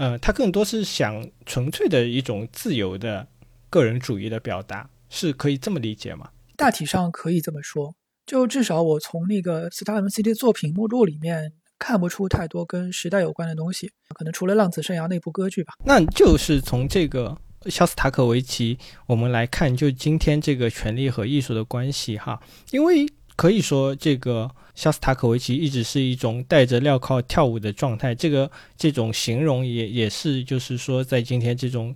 [0.00, 3.28] 呃，他更多是想纯粹的一种自由的
[3.68, 6.30] 个人主义的表达，是可以这么理解吗？
[6.56, 7.94] 大体上可以这么说，
[8.24, 15.74] 就至少我从那个斯塔文斯基作品目录里面看不出太多跟时代有关的东西，可能除了《浪子生涯》那部歌剧吧。
[15.84, 17.36] 那就是从这个
[17.66, 22.40] 肖斯塔科维奇我们来看，就今天这个权力和艺术的关系哈，
[22.70, 23.06] 因为
[23.40, 24.50] 可以说这个。
[24.72, 31.94] 肖斯塔科维奇一直是一种戴着镣铐跳舞的状态，这个这种形容也也是，就是说在今天这种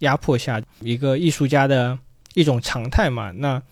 [0.00, 1.98] 压迫下，一个艺术家的
[2.34, 3.30] 一种常态嘛。
[3.30, 3.62] 那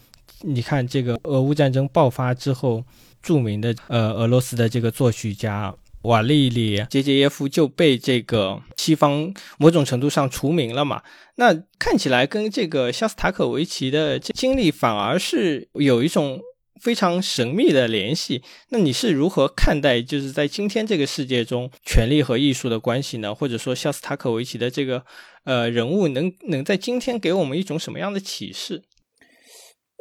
[0.41, 2.83] 你看，这个俄乌战争爆发之后，
[3.21, 11.03] 著名的呃俄罗斯的这个作曲家瓦利里杰杰耶夫就被这个西方某种程度上除名了嘛。
[11.35, 16.41] 那看起来跟这个肖斯塔科维奇的经历反而是有一种。
[16.81, 23.33] 非常神秘的联系，那你是如何看待就是在今天这个世界中权力和艺术的关系呢？
[23.35, 25.05] 或者说肖斯塔科维奇的这个
[25.45, 28.83] 呃人物能能在今天给我们一种什么样的启示？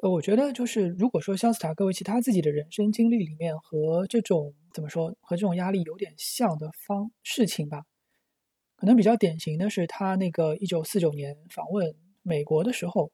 [0.02, 7.84] 呃，我觉得就是如果说肖斯塔科维奇他自己的人生经历里面和这种怎么说和这种压力有点像的方事情吧，
[8.76, 13.12] 可能比较典型的是他那个一九四九年访问美国的时候，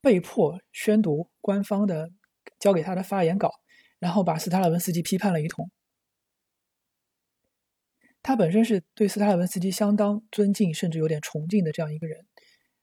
[0.00, 2.10] 被迫宣读官方的。
[2.64, 3.52] 交给他的发言稿，
[3.98, 5.70] 然后把斯塔拉文斯基批判了一通。
[8.22, 12.24] 他本身是对斯塔拉文斯基相当尊敬，甚至有点崇敬的这样一个人。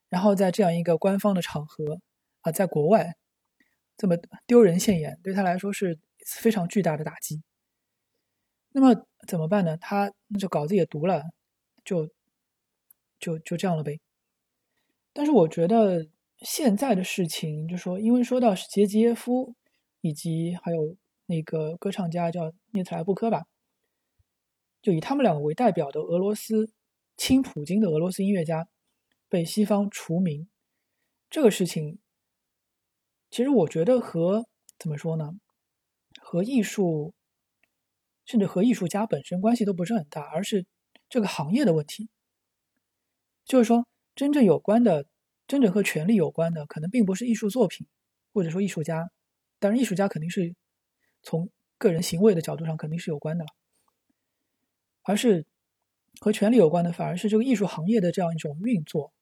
[0.08, 2.00] 然后在这样一个官方的场合
[2.42, 3.16] 啊，在国外
[3.98, 4.16] 这么
[4.46, 7.42] 丢人现眼，对他来说是非常巨大的打击。
[8.74, 9.76] 那么怎么办呢？
[9.78, 11.24] 他那就稿子也读了，
[11.84, 12.08] 就
[13.20, 14.00] 就就这样了呗。
[15.12, 16.08] 但是我觉得
[16.38, 19.56] 现在的事情，就说因为说到杰吉耶夫。
[20.02, 20.98] 以及还有
[21.28, 23.46] 那个歌唱家叫涅茨莱布科吧，
[24.82, 26.72] 就以他们两个为代表的俄罗斯
[27.16, 28.68] 亲普京的俄罗斯音乐家
[29.30, 30.50] 被西方除名，
[31.30, 32.00] 这个事情，
[33.30, 34.48] 其实我觉得和
[34.78, 35.34] 怎么说呢，
[36.20, 37.14] 和艺术，
[38.26, 40.66] 甚至和艺术家本身关系都不是很大，而是
[41.08, 42.10] 这个行业的问题。
[43.46, 45.06] 就是说，真正有关的，
[45.48, 47.88] 真正和权力有关的，可能并不是艺术作品，
[48.34, 49.12] 或者说艺术家。
[49.62, 50.56] 当然，艺术家肯定是
[51.22, 51.48] 从
[51.78, 53.50] 个人行为的角度上肯定是有关的了，
[55.04, 55.46] 而是
[56.20, 59.14] 和权力有关的，反而是这个艺术行业的这样一种运作。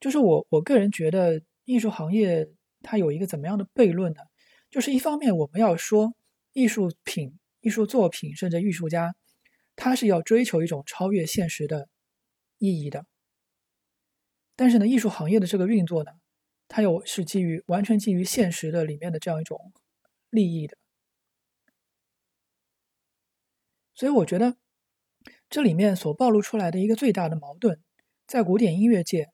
[0.00, 2.50] 就是我我个人觉得，艺术行业
[2.82, 4.20] 它有一个怎么样的悖论呢？
[4.68, 6.12] 就是一方面我们要说
[6.52, 9.14] 艺术品、艺术作品，甚至艺术家，
[9.76, 11.88] 他是要追求一种超越现实的
[12.58, 13.06] 意义的，
[14.56, 16.10] 但是呢，艺术行业的这个运作呢？
[16.72, 19.72] 它又是基于完全基于现实的里面的这样一种
[20.30, 20.78] 利益的，
[23.92, 24.56] 所以我觉得
[25.48, 27.80] 这里面所暴露出来的一个最大的矛盾，
[28.24, 29.32] 在古典音乐界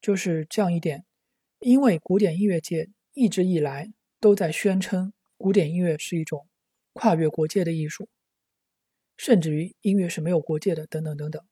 [0.00, 1.04] 就是这样一点：，
[1.58, 6.48] 因为古典音乐界一直以来都在宣称古典音乐是一种
[6.94, 8.08] 跨越国界的艺术，
[9.18, 11.44] 甚至于音乐是没有国界的，等等等等。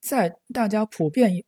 [0.00, 1.44] 在大家普遍，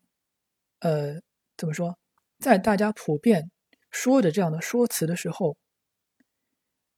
[0.81, 1.23] 呃，
[1.63, 1.97] 怎么说，
[2.41, 3.49] 在大家普遍
[3.89, 5.57] 说的这样的说辞的时候，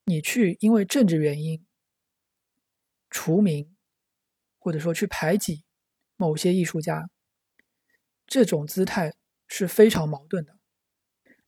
[0.06, 1.66] 你去因为政治原因
[3.10, 3.76] 除名，
[4.58, 5.64] 或者说去排挤
[6.16, 7.10] 某些艺术家，
[8.26, 9.12] 这种姿态
[9.48, 10.56] 是非常矛盾的。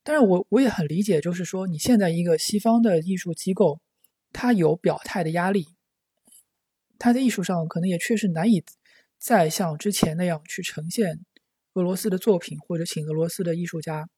[0.03, 3.81] 但是我我也很理解，就是说你现在一个西方的艺术机构，
[4.31, 5.65] 它有表态的压力，
[6.99, 8.63] 它在艺术上可能也确实难以
[9.17, 11.25] 再像之前那样去呈现
[11.77, 14.09] 俄罗斯的作品，或者请俄罗斯的艺术家，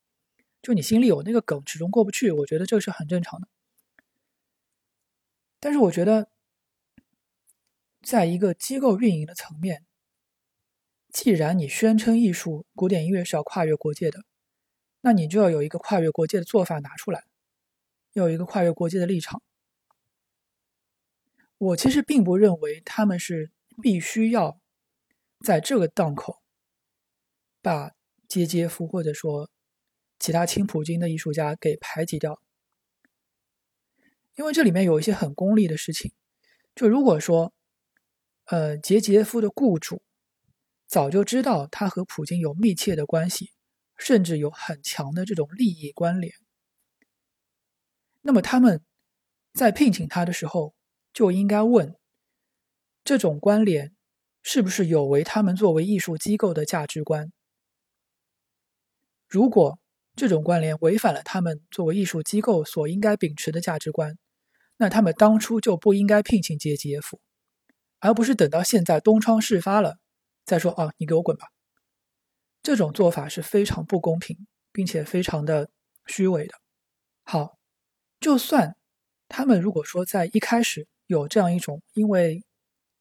[0.62, 2.30] 就你心里有那个梗，始终过不去。
[2.30, 3.48] 我觉得这是很正常的。
[5.58, 6.30] 但是我觉得，
[8.00, 9.84] 在一个机构运营的层面，
[11.08, 14.20] 既然你宣称艺术、古典音乐是要跨越国界的。
[15.00, 17.24] 那你就要有一个跨越国界的做法拿出来，
[18.12, 19.42] 要有一个跨越国界的立场。
[21.56, 23.50] 我其实并不认为他们是
[23.82, 24.60] 必须要
[25.44, 26.40] 在这个档口
[27.68, 27.92] 把
[28.26, 29.50] 杰杰夫或者说
[30.18, 32.40] 其他亲普京的艺术家给排挤掉，
[34.36, 36.12] 因为这里面有一些很功利的事情。
[36.74, 37.52] 就如果说，
[38.46, 40.00] 呃，杰杰夫的雇主
[40.86, 43.52] 早就知道他和普京有密切的关系。
[43.98, 46.32] 甚至有很强的这种利益关联，
[48.20, 48.80] 那么他们
[49.52, 50.72] 在聘请他的时候
[51.12, 51.96] 就应该问：
[53.02, 53.96] 这种关联
[54.40, 57.32] 是不是有违他们作为艺术机构的价值观？
[59.28, 59.78] 如果
[60.16, 64.18] 这种关联违反了他们作为艺术机构所应该秉持的价值观，
[64.78, 67.20] 那他们当初就不应该聘请杰杰夫，
[68.00, 69.98] 而不是等到现在东窗事发了
[70.44, 71.48] 再说：“啊，你给我滚吧。”
[72.62, 75.70] 这种做法是非常不公平，并且非常的
[76.06, 76.54] 虚伪的。
[77.24, 77.58] 好，
[78.18, 78.76] 就算
[79.28, 82.42] 他们如果说在一开始有这样一种因为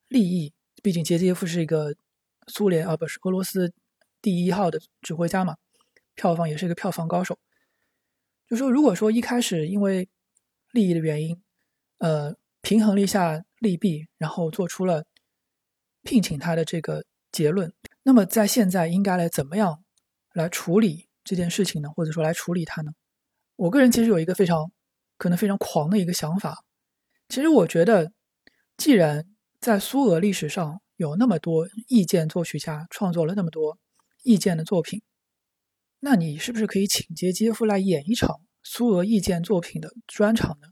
[0.07, 1.95] 利益，毕竟杰杰夫是一个
[2.47, 3.73] 苏联啊，不是俄罗斯
[4.21, 5.57] 第一号的指挥家嘛，
[6.18, 7.39] 票房也是一个票房高手。
[8.49, 10.10] 就说如果说一开始因为
[10.73, 11.41] 利益的原因，
[11.99, 15.06] 呃，平衡了一下利弊，然后做出了
[16.03, 17.73] 聘请他的这个结论。
[18.03, 19.84] 那么在现在应该来怎么样
[20.34, 21.89] 来处理这件事情呢？
[21.95, 22.91] 或者说来处理它呢？
[23.56, 24.72] 我个人其实有一个非常
[25.18, 26.64] 可能非常狂的一个想法。
[27.27, 28.11] 其实我觉得，
[28.77, 29.26] 既然
[29.60, 33.77] 在苏俄历史上有那么多意见作曲家创作了那么多
[34.23, 35.02] 意见的作品，
[35.99, 40.67] 那你是不是可以请杰杰夫来演一场苏俄意见作品的专场呢？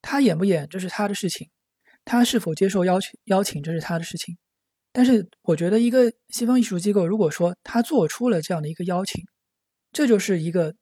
[0.00, 1.50] 他演不演这是他的事情，
[2.04, 4.36] 他是否接受邀请邀请这是他的事情。
[4.92, 9.24] 但是我觉得，一个西方艺术机构如果说他做出了这样的一个邀请，
[9.92, 10.74] 这就是一个，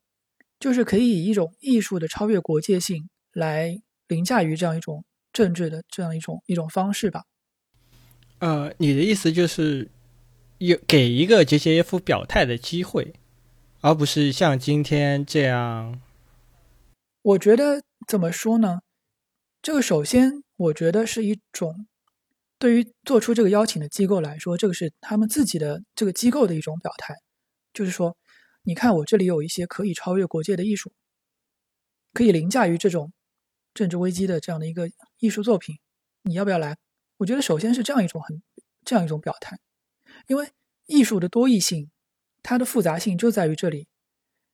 [0.60, 7.22] 就是可以以一种艺术的超越国界性来凌驾于这样一种政治的这样一种一种方式吧。
[8.40, 9.88] 呃，你的意思就是
[10.58, 13.14] 有给一个杰杰夫表态的机会，
[13.84, 16.00] 而不是像今天这样。
[17.20, 18.82] 我觉得怎么说呢？
[19.60, 21.86] 这个首先，我觉得是一种。
[22.60, 27.16] 对于做出这个邀请的机构来说，这个是他们自己的这个机构的一种表态，
[27.74, 28.16] 就是说，
[28.62, 30.92] 你看我这里有一些可以超越国界的艺术，
[32.12, 33.12] 可以凌驾于这种
[33.74, 34.88] 政治危机的这样的一个
[35.18, 35.80] 艺术作品，
[36.22, 36.76] 你要不要来？
[37.16, 38.40] 我觉得首先是这样一种很
[38.84, 39.58] 这样一种表态，
[40.28, 40.48] 因为
[40.86, 41.90] 艺术的多义性，
[42.42, 43.88] 它的复杂性就在于这里，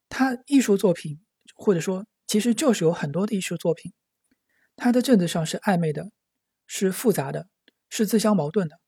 [0.08, 1.20] 它艺术作品
[1.54, 3.92] 或者说其实就是有很多的艺术作品，
[4.76, 6.10] 它的政治上是暧昧的，
[6.66, 7.48] 是复杂的。
[7.90, 8.78] 是自相矛盾的。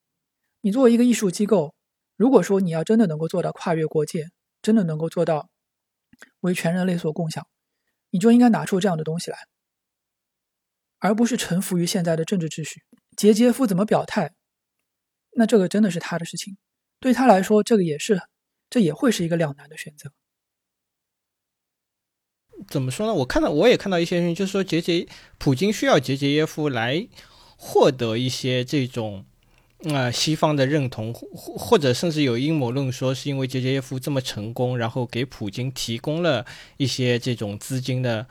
[0.60, 1.74] 你作为一个艺术机构，
[2.16, 4.26] 如果说你要真的能够做到跨越国界，
[4.60, 5.48] 真的能够做到
[6.40, 7.46] 为全人类所共享，
[8.10, 9.38] 你就应该拿出这样的东西来，
[10.98, 12.82] 而不是臣服于现在的政治秩序。
[13.16, 14.34] 杰杰夫怎么表态，
[15.32, 16.58] 那这个真的是他的事情。
[16.98, 18.20] 对他来说，这个也是，
[18.70, 20.10] 这也会是一个两难的选择。
[22.68, 23.12] 怎么说呢？
[23.12, 25.06] 我看到我也看到一些人，就是说杰杰
[25.36, 27.08] 普京需要杰杰耶夫来。
[27.62, 29.22] 获得一些这种
[29.84, 31.28] 啊西方的认同，或
[31.58, 36.46] 或者甚至有阴谋论说，是因为杰杰耶夫这么成功，然后给普京提供了
[36.78, 38.26] 一些这种资金的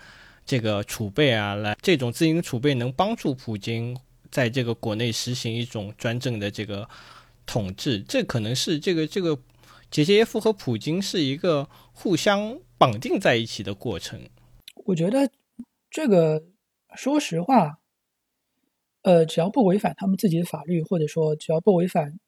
[0.48, 3.96] 这个储备啊，来这种资金储备能帮助普京
[4.32, 6.90] 在这个国内实行一种专政的这个
[7.46, 8.02] 统治。
[8.02, 9.38] 这可能是这个这个
[9.90, 14.30] 杰杰夫和普京是一个互相绑定在一起的过程。
[14.86, 15.32] 我觉得
[15.90, 16.44] 这个
[16.96, 17.78] 说实话。
[19.02, 22.20] 呃，只要不违反他们自己的法律，或者说只要不违反，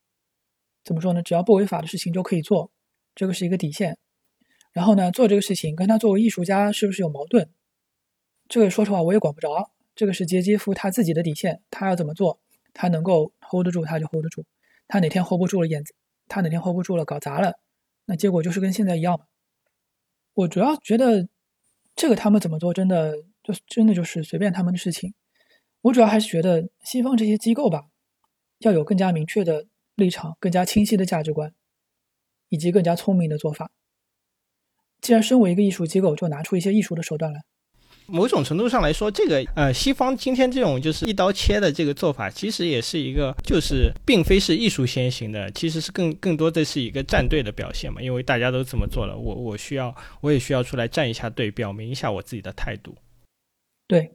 [0.85, 1.21] 怎么说呢？
[1.21, 2.71] 只要不违法的事情就可以做，
[3.13, 3.97] 这个是一个底线。
[4.71, 7.49] 然后呢，做这个事情跟他作为艺术家是不是有矛盾？
[8.47, 12.39] 这个说实话我也管不着，这个是杰杰夫他自己的底线，他要怎么做，
[12.73, 14.43] 他能够 hold 得住，他就 hold 得住；
[14.87, 15.83] 他哪天 hold 不住了，演
[16.31, 17.59] 他哪天 hold 不住了，搞砸了，
[18.05, 19.25] 那结果就是跟现在一样嘛。
[20.33, 21.27] 我主要觉得
[21.93, 25.13] 这个他们怎么做，真的就真的就是随便他们的事情。
[25.81, 27.87] 我主要还是觉得西方这些机构吧，
[28.59, 31.53] 要有更加明确的立场，更加清晰的价值观，
[32.47, 33.69] 以及更加聪明的做法。
[35.01, 37.43] 既然身为一个艺术机构，就拿出一些艺术的手段来。
[38.11, 48.01] 某种程度上来说，这个呃，西方今天这种就是一刀切的这个做法，其实也是一个，就是并非是艺术先行的，其实是更更多的是一个站队的表现嘛。
[48.01, 52.95] 因为大家都这么做了，我我需要，我也需要出来站一下队，表明一下我自己的态度。
[53.87, 54.11] 对，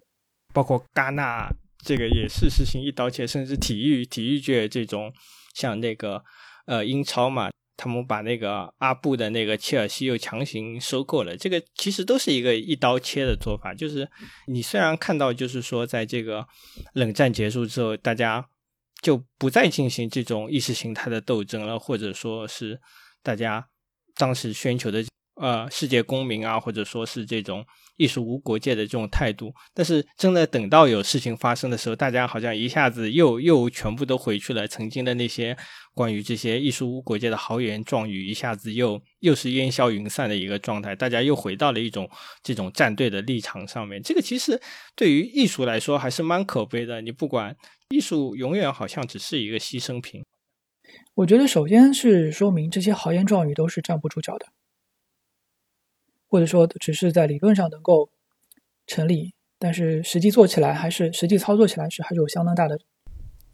[0.53, 1.51] 包括戛纳
[1.85, 5.13] 这个也是实行一刀切，甚至体育体育界这种，
[5.55, 6.23] 像那个
[6.67, 7.51] 呃英超嘛。
[7.77, 13.75] 他们把那个阿布的那个切尔西又强行收购了，这个其实都是一个一刀切的做法。
[13.75, 14.09] 就是
[14.47, 16.47] 你虽然看到，就是说在这个
[16.95, 18.49] 冷战结束之后，大家
[19.03, 22.81] 就不再进行这种意识形态的斗争了，或者说是
[23.23, 23.69] 大家
[24.17, 25.05] 当时宣求的
[25.37, 27.65] 呃世界公民啊，或者说是这种。
[27.99, 34.69] 艺术无国界的这种态度，但是真的等到有事情发生的时候，大家好像一下子又又全部都回去了。
[34.69, 35.57] 曾经的那些
[35.95, 40.95] 关于这些艺术无国界的豪言壮语，一下子又又是烟消云散的一个状态。
[40.95, 42.07] 大家又回到了一种
[42.43, 44.03] 这种站队的立场上面。
[44.03, 44.61] 这个其实
[44.95, 47.01] 对于艺术来说还是蛮可悲的。
[47.01, 47.57] 你不管
[47.89, 50.23] 艺术，永远好像只是一个牺牲品。
[51.15, 54.47] 我觉得首先是说明这些豪言壮语都是站不住脚的。
[56.37, 58.11] 或者说，只是在理论上能够
[58.87, 62.79] 成立，但是实际做起来还是实际操作起来是还是有相当大的。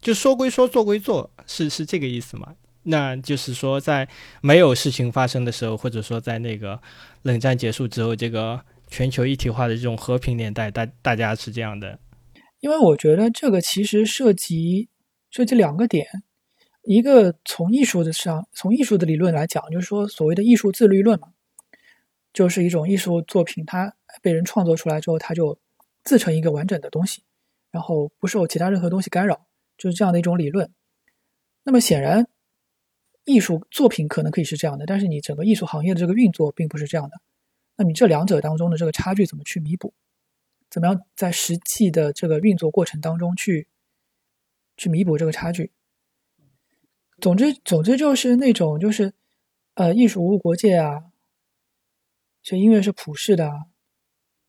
[0.01, 2.55] 就说归说，做归做，是是这个意思吗？
[2.83, 4.09] 那就是说，在
[4.41, 6.81] 没有事情发生的时候，或者说在那个
[7.21, 11.97] 冷战结束之后，这个全球一体化的这种和平年代，大大家是这样的。
[12.59, 14.89] 因为我觉得这个其实涉及
[15.29, 16.05] 涉及两个点，
[16.83, 21.29] 一个从艺术的上，从艺术的理论来讲，就是说所谓的艺术自律论嘛。
[22.33, 25.57] 就是一种艺术作品，它被人创作出来之后，它就
[26.03, 27.23] 自成一个完整的东西，
[27.69, 29.45] 然后不受其他任何东西干扰，
[29.77, 30.73] 就是这样的一种理论。
[31.63, 32.27] 那么显然，
[33.23, 37.21] 艺术作品可能可以是这样的，但是你整个艺术行业的这个运作并不是这样的。
[37.77, 39.93] 那你这两者当中的这个差距怎么去弥补？
[40.69, 43.67] 怎么样在实际的这个运作过程当中去
[44.75, 45.71] 去弥补这个差距？
[47.21, 49.13] 总之，总之就是那种就是
[49.75, 51.12] 呃，艺术无国界啊。
[52.43, 53.67] 这音乐是普世的，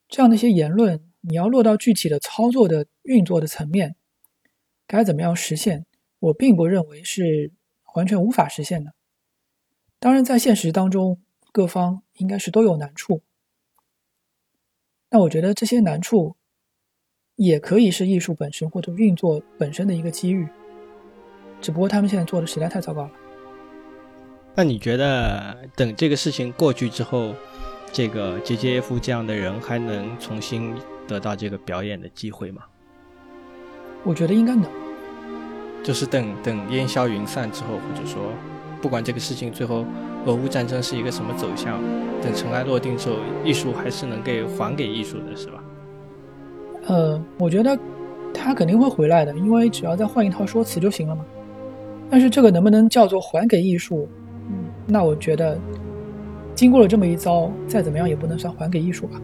[0.08, 3.94] 这样的一些言论，你要落到具体的操作的运作的层面，
[4.88, 5.86] 该怎么样实现？
[6.18, 7.52] 我并不认为是
[7.94, 8.94] 完全无法实现的。
[10.00, 11.22] 当然，在现实当中，
[11.52, 13.22] 各方应该是都有难处。
[15.10, 16.34] 那我觉得这些难处，
[17.36, 20.48] 也可以是艺术本身或者运作本身的一个机遇，
[21.60, 23.12] 只不过他们现在做的实在太糟糕了。
[24.56, 27.32] 那你觉得，等这个事情过去之后？
[27.94, 30.74] 这个杰杰夫这样的人还能重新
[31.06, 32.62] 得到这个表演的机会吗？
[34.02, 34.64] 我觉得应该能。
[35.80, 38.32] 就是等等烟消云散之后，或者说
[38.82, 39.84] 不管这个事情最后
[40.26, 41.80] 俄乌战争是一个什么走向，
[42.20, 43.14] 等尘埃落定之后，
[43.44, 45.62] 艺术还是能给还给艺术的，是吧？
[46.86, 47.78] 呃，我觉得
[48.34, 51.24] 他肯定会回来的，因为只要再换一套说辞就行了嘛。
[52.10, 54.08] 但是这个能不能叫做还给艺术？
[54.50, 55.56] 嗯，那我觉得。
[56.54, 59.20] 经过了这么一遭，再怎么样也不能算还给艺术吧。